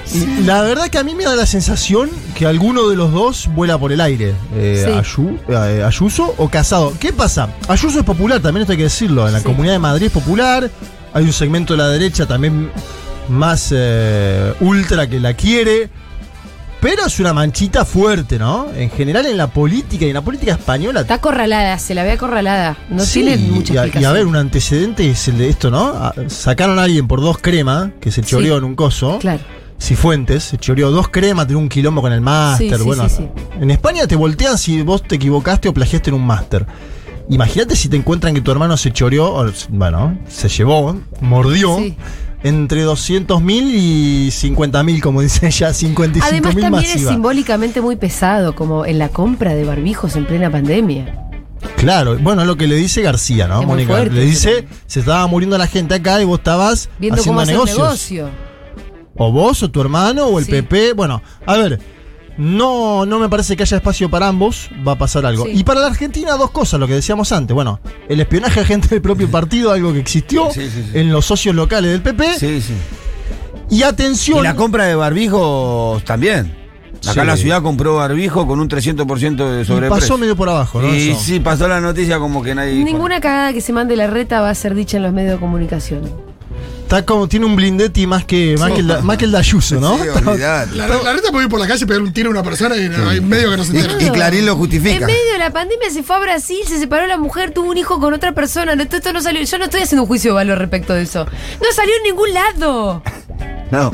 La 0.45 0.61
verdad 0.63 0.87
que 0.89 0.97
a 0.97 1.03
mí 1.03 1.13
me 1.13 1.23
da 1.23 1.35
la 1.35 1.45
sensación 1.45 2.09
que 2.35 2.47
alguno 2.47 2.89
de 2.89 2.95
los 2.95 3.11
dos 3.11 3.47
vuela 3.53 3.77
por 3.77 3.91
el 3.91 4.01
aire. 4.01 4.33
Eh, 4.55 4.83
Sí. 4.85 4.91
Ayu- 4.91 5.39
eh, 5.49 5.83
Ayuso 5.83 6.33
o 6.37 6.49
Casado. 6.49 6.93
¿Qué 6.99 7.13
pasa? 7.13 7.49
Ayuso 7.67 7.99
es 7.99 8.05
popular, 8.05 8.41
también 8.41 8.61
esto 8.63 8.71
hay 8.71 8.77
que 8.77 8.83
decirlo. 8.85 9.27
En 9.27 9.33
la 9.33 9.39
Sí. 9.39 9.45
comunidad 9.45 9.73
de 9.73 9.79
Madrid 9.79 10.07
es 10.07 10.11
popular. 10.11 10.69
Hay 11.13 11.23
un 11.25 11.33
segmento 11.33 11.73
de 11.73 11.77
la 11.77 11.89
derecha 11.89 12.25
también 12.25 12.71
más 13.29 13.69
eh, 13.71 14.53
ultra 14.61 15.07
que 15.07 15.19
la 15.19 15.33
quiere. 15.35 15.89
Pero 16.83 17.05
es 17.05 17.17
una 17.19 17.33
manchita 17.33 17.85
fuerte, 17.85 18.37
¿no? 18.37 18.67
En 18.75 18.89
general 18.91 19.25
en 19.25 19.37
la 19.37 19.47
política 19.47 20.03
y 20.05 20.09
en 20.09 20.13
la 20.15 20.21
política 20.21 20.51
española 20.51 21.01
Está 21.01 21.13
acorralada, 21.15 21.79
se 21.79 21.95
la 21.95 22.03
ve 22.03 22.11
acorralada. 22.11 22.77
No 22.89 23.03
Sí, 23.03 23.21
tiene 23.23 23.37
mucha 23.37 23.73
y 23.73 23.77
a, 23.77 24.01
y 24.01 24.03
a 24.03 24.11
ver, 24.11 24.25
un 24.27 24.35
antecedente 24.35 25.09
es 25.09 25.27
el 25.29 25.37
de 25.37 25.47
esto, 25.49 25.71
¿no? 25.71 25.87
A- 25.87 26.13
sacaron 26.27 26.77
a 26.79 26.83
alguien 26.83 27.07
por 27.07 27.21
dos 27.21 27.37
cremas, 27.37 27.91
que 28.01 28.11
se 28.11 28.21
choreó 28.21 28.55
Sí. 28.55 28.57
en 28.57 28.63
un 28.65 28.75
coso. 28.75 29.17
Claro. 29.19 29.39
Cifuentes, 29.81 30.43
se 30.43 30.57
choreó 30.57 30.91
dos 30.91 31.07
cremas, 31.07 31.47
tenía 31.47 31.61
un 31.61 31.69
quilombo 31.69 32.01
con 32.01 32.11
el 32.11 32.21
máster. 32.21 32.69
Sí, 32.69 32.77
sí, 32.77 32.83
bueno, 32.83 33.07
en 33.59 33.71
España 33.71 34.05
te 34.05 34.15
voltean 34.17 34.57
si 34.57 34.81
vos 34.81 35.03
te 35.03 35.15
equivocaste 35.15 35.69
o 35.69 35.73
plagiaste 35.73 36.09
en 36.09 36.15
un 36.17 36.25
máster. 36.27 36.65
Imagínate 37.29 37.77
si 37.77 37.87
te 37.87 37.95
encuentran 37.95 38.33
que 38.33 38.41
tu 38.41 38.51
hermano 38.51 38.75
se 38.75 38.91
choreó, 38.91 39.33
o, 39.33 39.49
bueno, 39.69 40.17
se 40.27 40.49
llevó, 40.49 40.99
mordió. 41.21 41.77
Entre 42.43 42.81
200 42.81 43.41
mil 43.41 43.73
y 43.73 44.29
50 44.31 44.83
mil, 44.83 45.01
como 45.01 45.21
dice 45.21 45.47
ella, 45.47 45.73
55 45.73 46.27
Además 46.29 46.55
también 46.55 46.83
es 46.83 46.93
masiva. 46.95 47.11
simbólicamente 47.11 47.79
muy 47.81 47.95
pesado, 47.95 48.53
como 48.53 48.85
en 48.85 48.99
la 48.99 49.09
compra 49.09 49.55
de 49.55 49.63
barbijos 49.63 50.15
en 50.17 50.25
plena 50.25 50.51
pandemia. 50.51 51.19
Claro, 51.77 52.17
bueno, 52.19 52.41
es 52.41 52.47
lo 52.47 52.57
que 52.57 52.67
le 52.67 52.75
dice 52.75 53.01
García, 53.01 53.47
¿no, 53.47 53.61
Es 53.61 53.67
Mónica? 53.67 54.03
Le 54.03 54.21
dice, 54.25 54.67
se 54.85 54.99
estaba 54.99 55.25
muriendo 55.27 55.57
la 55.57 55.67
gente 55.67 55.95
acá 55.95 56.21
y 56.21 56.25
vos 56.25 56.39
estabas 56.39 56.89
Viendo 56.99 57.21
haciendo 57.21 57.39
cómo 57.41 57.51
negocios. 57.51 57.77
negocio. 57.79 58.29
O 59.15 59.31
vos, 59.31 59.63
o 59.63 59.71
tu 59.71 59.79
hermano, 59.79 60.25
o 60.25 60.39
el 60.39 60.45
Sí. 60.45 60.51
PP. 60.51 60.93
Bueno, 60.93 61.21
a 61.45 61.55
ver, 61.55 61.79
no, 62.37 63.05
no 63.05 63.19
me 63.19 63.29
parece 63.29 63.55
que 63.55 63.63
haya 63.63 63.77
espacio 63.77 64.09
para 64.09 64.27
ambos, 64.27 64.69
va 64.87 64.93
a 64.93 64.97
pasar 64.97 65.25
algo. 65.25 65.45
Sí. 65.45 65.51
Y 65.55 65.63
para 65.63 65.81
la 65.81 65.87
Argentina, 65.87 66.33
dos 66.33 66.51
cosas, 66.51 66.79
lo 66.79 66.87
que 66.87 66.93
decíamos 66.95 67.31
antes. 67.31 67.53
Bueno, 67.53 67.79
el 68.09 68.19
espionaje 68.19 68.59
a 68.61 68.65
gente 68.65 68.87
del 68.87 69.01
propio 69.01 69.29
partido, 69.29 69.71
algo 69.71 69.93
que 69.93 69.99
existió 69.99 70.49
Sí, 70.51 70.69
sí, 70.69 70.83
sí. 70.91 70.97
en 70.99 71.11
los 71.11 71.25
socios 71.25 71.55
locales 71.55 71.91
del 71.91 72.01
PP. 72.01 72.39
Sí, 72.39 72.61
sí. 72.61 72.73
Y 73.69 73.83
atención. 73.83 74.39
Y 74.39 74.43
la 74.43 74.55
compra 74.55 74.85
de 74.85 74.95
barbijos 74.95 76.03
también. 76.03 76.61
Acá 77.05 77.21
Sí. 77.21 77.27
la 77.27 77.35
ciudad 77.37 77.61
compró 77.61 77.95
barbijo 77.95 78.47
con 78.47 78.59
un 78.61 78.69
300% 78.69 79.49
de 79.49 79.63
y 79.63 79.65
sobreprecio. 79.65 79.89
pasó 79.99 80.17
medio 80.17 80.35
por 80.37 80.47
abajo, 80.47 80.81
¿no? 80.81 80.93
Y 80.93 81.09
Eso. 81.09 81.19
sí, 81.19 81.39
pasó 81.41 81.67
la 81.67 81.81
noticia 81.81 82.17
como 82.17 82.41
que 82.41 82.55
nadie. 82.55 82.71
dijo 82.71 82.85
Ninguna 82.85 83.19
cagada 83.19 83.51
que 83.51 83.59
se 83.61 83.73
mande 83.73 83.95
la 83.97 84.07
reta 84.07 84.39
va 84.41 84.49
a 84.49 84.55
ser 84.55 84.73
dicha 84.73 84.97
en 84.97 85.03
los 85.03 85.11
medios 85.11 85.33
de 85.33 85.39
comunicación. 85.39 86.09
Está 86.83 87.05
como, 87.05 87.27
tiene 87.27 87.45
un 87.47 87.55
blindetti 87.55 88.05
más 88.05 88.23
que, 88.25 88.55
más 88.59 88.71
que, 88.71 88.79
el, 88.81 89.01
más 89.03 89.17
que 89.17 89.25
el 89.25 89.31
de 89.31 89.37
Ayuso, 89.39 89.79
¿no? 89.79 89.97
Sí. 89.97 90.03
La, 90.37 90.65
la 90.87 91.13
reta 91.13 91.31
puede 91.31 91.45
ir 91.45 91.49
por 91.49 91.59
la 91.59 91.67
calle 91.67 91.83
y 91.83 91.87
pegar 91.87 92.01
un 92.03 92.13
tiro 92.13 92.29
a 92.29 92.31
una 92.31 92.43
persona 92.43 92.75
y 92.75 92.81
hay 93.09 93.19
medio 93.21 93.49
que 93.49 93.57
no 93.57 93.63
se 93.63 93.75
entera. 93.75 93.95
Y, 93.99 94.05
y 94.05 94.09
Clarín 94.11 94.45
lo 94.45 94.51
En 94.51 94.57
justifica. 94.59 95.05
medio 95.07 95.31
de 95.33 95.39
la 95.39 95.51
pandemia 95.51 95.89
se 95.89 96.03
fue 96.03 96.15
a 96.17 96.19
Brasil, 96.19 96.59
se 96.67 96.77
separó 96.77 97.07
la 97.07 97.17
mujer, 97.17 97.51
tuvo 97.51 97.71
un 97.71 97.77
hijo 97.77 97.99
con 97.99 98.13
otra 98.13 98.33
persona. 98.33 98.73
Esto, 98.73 98.97
esto 98.97 99.11
no 99.13 99.21
salió. 99.21 99.41
Yo 99.41 99.57
no 99.57 99.65
estoy 99.65 99.81
haciendo 99.81 100.03
un 100.03 100.07
juicio 100.07 100.31
de 100.31 100.35
valor 100.35 100.59
respecto 100.59 100.93
de 100.93 101.01
eso. 101.03 101.25
No 101.25 101.67
salió 101.75 101.93
en 101.97 102.03
ningún 102.03 102.33
lado. 102.33 103.01
No. 103.71 103.91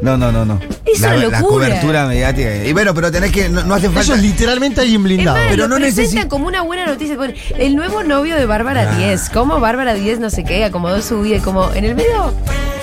No, 0.00 0.16
no, 0.16 0.30
no, 0.30 0.44
no. 0.44 0.60
Es 0.84 1.00
la, 1.00 1.08
una 1.08 1.16
la 1.16 1.22
locura. 1.40 1.66
cobertura 1.68 2.06
mediática. 2.06 2.64
Y 2.64 2.72
bueno, 2.72 2.94
pero 2.94 3.10
tenés 3.10 3.32
que. 3.32 3.48
No, 3.48 3.64
no 3.64 3.74
hace 3.74 3.86
Eso 3.86 3.94
falta. 3.94 4.14
es 4.14 4.22
literalmente 4.22 4.80
alguien 4.80 5.00
Es 5.00 5.04
blindado. 5.04 5.36
más, 5.38 5.46
Pero 5.50 5.62
lo 5.64 5.68
no 5.68 5.76
presentan 5.76 6.04
necesita- 6.04 6.28
como 6.28 6.46
una 6.46 6.62
buena 6.62 6.86
noticia. 6.86 7.16
El 7.58 7.74
nuevo 7.76 8.02
novio 8.04 8.36
de 8.36 8.46
Bárbara 8.46 8.90
Ah. 8.92 8.96
10. 8.96 9.28
¿Cómo 9.30 9.58
Bárbara 9.60 9.94
10 9.94 10.20
no 10.20 10.30
sé 10.30 10.44
qué? 10.44 10.64
Acomodó 10.64 11.02
su 11.02 11.20
vida. 11.22 11.40
Como 11.42 11.72
en 11.72 11.84
el 11.84 11.94
medio. 11.94 12.32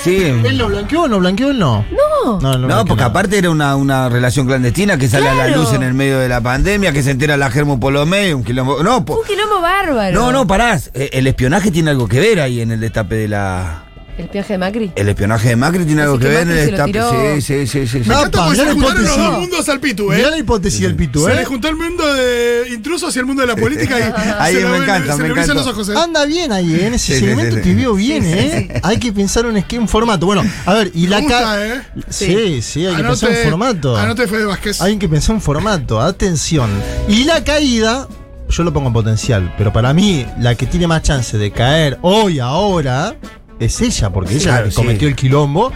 Sí. 0.04 0.18
¿Él 0.18 0.58
lo 0.58 0.68
blanqueó 0.68 1.04
o 1.04 1.08
no 1.08 1.20
blanqueó? 1.20 1.50
él 1.52 1.58
No. 1.60 1.84
No. 1.90 2.40
No, 2.42 2.58
No, 2.58 2.68
blanqueó 2.68 2.86
porque 2.86 3.04
aparte 3.04 3.38
era 3.38 3.50
una, 3.50 3.76
una 3.76 4.10
relación 4.10 4.46
clandestina 4.46 4.98
que 4.98 5.08
sale 5.08 5.30
a 5.30 5.34
la 5.34 5.48
luz 5.48 5.74
en 5.74 5.84
el 5.84 5.94
medio 5.94 6.20
de 6.20 6.28
la 6.28 6.42
pandemia, 6.42 6.92
que 6.92 7.02
se 7.02 7.12
entera 7.12 7.38
la 7.38 7.50
Germo 7.50 7.80
Polomé, 7.80 8.34
un 8.36 8.44
quilombo. 8.44 8.84
No, 8.84 9.06
po- 9.06 9.20
Un 9.20 9.26
quilombo 9.26 9.62
bárbaro. 9.62 10.14
no, 10.20 10.32
no, 10.32 10.46
parás. 10.46 10.92
Eh, 10.94 11.10
El 11.14 11.28
espionaje 11.28 11.72
tiene 11.72 11.92
algo 11.92 12.08
que 12.08 12.20
ver 12.20 12.40
ahí 12.42 12.62
en 12.62 12.72
el 12.72 12.80
destape 12.82 13.16
de 13.16 13.28
la. 13.30 13.85
El 14.18 14.30
viaje 14.30 14.54
de 14.54 14.58
Macri. 14.58 14.92
El 14.96 15.10
espionaje 15.10 15.50
de 15.50 15.56
Macri 15.58 15.84
tiene 15.84 16.02
Así 16.04 16.08
algo 16.10 16.20
que, 16.20 16.26
que 16.26 16.32
ver 16.32 16.42
en 16.44 16.58
el 16.58 16.78
se 16.78 16.84
tiró. 16.86 17.12
Sí, 17.12 17.42
sí, 17.42 17.68
sí, 17.68 17.88
sí. 17.88 18.10
No, 18.10 18.22
porque 18.32 18.56
se 18.56 18.64
mirá 18.64 18.64
le 18.64 18.72
juntaron 18.74 19.04
los 19.04 19.18
dos 19.18 19.40
mundos 19.40 19.70
al 19.70 19.80
pitu, 19.82 20.04
Mirá 20.10 20.28
¿eh? 20.28 20.32
la 20.32 20.38
hipótesis 20.38 20.82
del 20.82 20.96
Pitu, 20.96 21.26
Se 21.26 21.34
¿eh? 21.34 21.36
le 21.36 21.46
juntó 21.46 21.68
el 21.68 21.76
mundo 21.76 22.14
de 22.14 22.64
intrusos 22.74 23.14
y 23.14 23.20
el 23.20 23.26
mundo 23.26 23.42
de 23.42 23.48
la 23.48 23.56
política 23.58 24.00
y 24.00 24.04
Ahí 24.40 24.56
se 24.56 24.66
me 24.66 24.78
encanta, 24.78 25.18
se 25.18 25.22
me 25.24 25.30
encanta. 25.30 25.54
los 25.54 25.68
ojos, 25.68 25.90
¿eh? 25.90 25.94
Anda 25.98 26.26
bien 26.26 26.52
ahí, 26.54 26.76
¿eh? 26.76 26.88
en 26.88 26.94
ese 26.94 27.20
segmento 27.20 27.58
te 27.58 27.74
vio 27.74 27.94
bien, 27.96 28.24
¿eh? 28.26 28.80
Hay 28.84 28.98
que 29.00 29.12
pensar 29.12 29.46
en 29.46 29.52
un, 29.58 29.80
un 29.82 29.88
formato. 29.90 30.26
Bueno, 30.26 30.44
a 30.66 30.74
ver, 30.74 30.92
y 30.94 31.08
la 31.08 31.20
gusta, 31.20 31.66
¿eh? 31.68 31.82
Sí, 32.10 32.62
sí, 32.62 32.86
hay 32.86 32.96
que 32.96 33.04
pensar 33.04 33.32
en 33.32 33.50
formato. 33.50 33.98
Anote 33.98 34.28
Fede 34.28 34.46
Vázquez. 34.46 34.82
Hay 34.82 34.98
que 34.98 35.10
pensar 35.10 35.36
en 35.36 35.42
formato, 35.42 36.00
atención. 36.00 36.70
Y 37.10 37.26
la 37.26 37.44
caída, 37.44 38.08
yo 38.50 38.64
lo 38.64 38.72
pongo 38.72 38.88
en 38.88 38.94
potencial, 38.94 39.54
pero 39.58 39.74
para 39.74 39.94
mí, 39.94 40.26
la 40.40 40.56
que 40.56 40.66
tiene 40.68 40.88
más 40.88 41.02
chance 41.02 41.38
de 41.38 41.52
caer 41.52 41.98
hoy, 42.02 42.40
ahora, 42.40 43.16
es 43.60 43.80
ella, 43.82 44.12
porque 44.12 44.36
ella 44.36 44.44
Claro, 44.52 44.70
sí. 44.70 44.76
cometió 44.76 45.08
el 45.08 45.16
quilombo. 45.16 45.72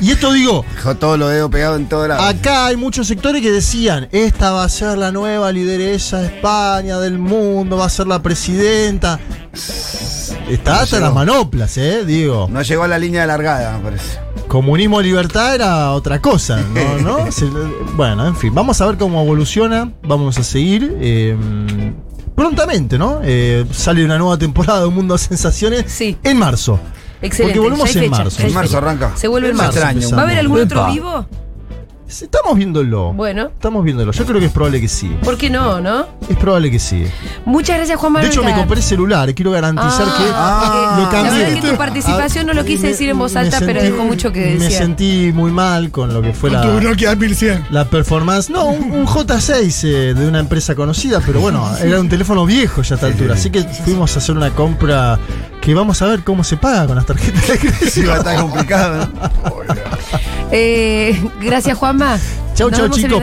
Y 0.00 0.10
esto 0.10 0.32
digo, 0.32 0.64
Dejó 0.76 0.94
todos 0.96 1.18
los 1.18 1.30
dedos 1.30 1.50
pegados 1.50 1.78
en 1.78 1.88
todo 1.88 2.06
lado. 2.08 2.22
acá 2.22 2.66
hay 2.66 2.76
muchos 2.76 3.06
sectores 3.06 3.42
que 3.42 3.50
decían, 3.50 4.08
esta 4.12 4.52
va 4.52 4.64
a 4.64 4.68
ser 4.68 4.96
la 4.98 5.12
nueva 5.12 5.50
lideresa 5.52 6.18
de 6.20 6.26
España, 6.26 6.98
del 6.98 7.18
mundo, 7.18 7.76
va 7.76 7.86
a 7.86 7.90
ser 7.90 8.06
la 8.06 8.22
presidenta. 8.22 9.18
Está 10.48 10.80
hasta 10.82 10.96
llegó. 10.96 11.06
las 11.06 11.14
manoplas, 11.14 11.76
eh, 11.78 12.04
digo. 12.04 12.48
No 12.50 12.62
llegó 12.62 12.82
a 12.84 12.88
la 12.88 12.98
línea 12.98 13.22
de 13.22 13.26
largada, 13.26 13.78
me 13.78 13.84
parece. 13.84 14.18
Comunismo 14.48 15.00
y 15.00 15.04
libertad 15.04 15.54
era 15.54 15.90
otra 15.92 16.20
cosa, 16.20 16.60
¿no? 16.74 16.98
¿No? 17.24 17.32
Se- 17.32 17.46
bueno, 17.94 18.26
en 18.26 18.36
fin, 18.36 18.54
vamos 18.54 18.80
a 18.80 18.86
ver 18.86 18.96
cómo 18.98 19.22
evoluciona, 19.22 19.92
vamos 20.02 20.38
a 20.38 20.42
seguir. 20.42 20.96
eh, 21.00 21.36
prontamente, 22.34 22.98
¿no? 22.98 23.20
Eh, 23.22 23.66
sale 23.72 24.04
una 24.04 24.16
nueva 24.18 24.38
temporada 24.38 24.80
de 24.80 24.86
Un 24.86 24.94
Mundo 24.94 25.14
de 25.14 25.18
Sensaciones 25.18 25.84
Sí. 25.92 26.16
en 26.24 26.38
marzo. 26.38 26.80
Excelente. 27.22 27.42
Porque 27.42 27.58
volvemos 27.60 27.96
en 27.96 28.02
fecha, 28.02 28.16
marzo. 28.24 28.42
En 28.42 28.52
marzo 28.54 28.78
arranca. 28.78 29.12
Se 29.14 29.28
vuelve 29.28 29.50
en 29.50 29.56
marzo. 29.56 29.72
extraño. 29.78 30.10
¿Va 30.16 30.20
a 30.22 30.24
haber 30.24 30.38
algún 30.38 30.60
otro 30.60 30.86
vivo? 30.92 31.26
Estamos 32.08 32.56
viéndolo. 32.58 33.14
Bueno. 33.14 33.44
Estamos 33.46 33.82
viéndolo. 33.82 34.12
Yo 34.12 34.26
creo 34.26 34.38
que 34.38 34.44
es 34.46 34.52
probable 34.52 34.82
que 34.82 34.88
sí. 34.88 35.10
¿Por 35.24 35.38
qué 35.38 35.48
no, 35.48 35.80
no? 35.80 36.04
Es 36.28 36.36
probable 36.36 36.70
que 36.70 36.78
sí. 36.78 37.06
Muchas 37.46 37.78
gracias, 37.78 37.98
Juan 37.98 38.12
Manuel. 38.12 38.30
De 38.30 38.36
hecho, 38.36 38.44
me 38.44 38.54
compré 38.54 38.82
celular 38.82 39.30
y 39.30 39.34
quiero 39.34 39.50
garantizar 39.50 40.06
Ah, 40.08 40.14
que 40.18 40.24
Ah, 40.30 40.94
lo 40.98 41.02
La 41.04 41.08
cambié. 41.10 41.32
verdad 41.32 41.48
es 41.56 41.60
que 41.64 41.70
tu 41.70 41.76
participación 41.78 42.46
no 42.46 42.52
lo 42.52 42.66
quise 42.66 42.82
Me- 42.82 42.88
decir 42.88 43.08
en 43.08 43.18
voz 43.18 43.32
me 43.32 43.40
alta, 43.40 43.60
pero 43.60 43.80
sentí- 43.80 43.92
dejó 43.92 44.04
mucho 44.04 44.30
que 44.30 44.40
Me 44.40 44.50
decir. 44.58 44.72
sentí 44.72 45.32
muy 45.32 45.52
mal 45.52 45.90
con 45.90 46.12
lo 46.12 46.20
que 46.20 46.34
fue 46.34 46.50
la, 46.50 46.60
tu 46.60 46.82
Nokia 46.82 47.14
1100. 47.16 47.64
la 47.70 47.86
performance. 47.86 48.50
No, 48.50 48.66
un, 48.66 48.92
un 48.92 49.06
J6 49.06 49.84
eh, 49.84 50.12
de 50.12 50.28
una 50.28 50.40
empresa 50.40 50.74
conocida, 50.74 51.22
pero 51.24 51.40
bueno, 51.40 51.66
era 51.82 51.98
un 51.98 52.10
teléfono 52.10 52.44
viejo 52.44 52.82
ya 52.82 52.94
a 52.94 52.96
esta 52.96 53.06
altura. 53.06 53.34
Así 53.36 53.48
que 53.48 53.62
fuimos 53.64 54.14
a 54.16 54.18
hacer 54.18 54.36
una 54.36 54.50
compra 54.50 55.18
que 55.62 55.74
vamos 55.74 56.02
a 56.02 56.06
ver 56.06 56.24
cómo 56.24 56.42
se 56.42 56.56
paga 56.56 56.88
con 56.88 56.96
las 56.96 57.06
tarjetas 57.06 57.46
de 57.46 57.58
crédito. 57.58 57.86
Sí, 57.88 58.02
va 58.02 58.14
a 58.14 58.18
estar 58.18 58.40
complicado, 58.40 59.08
¿no? 59.14 59.30
Eh, 60.50 61.18
gracias, 61.40 61.78
Juanma. 61.78 62.18
Chau, 62.54 62.68
Nos 62.68 62.78
chau, 62.78 62.88
chicos. 62.90 63.22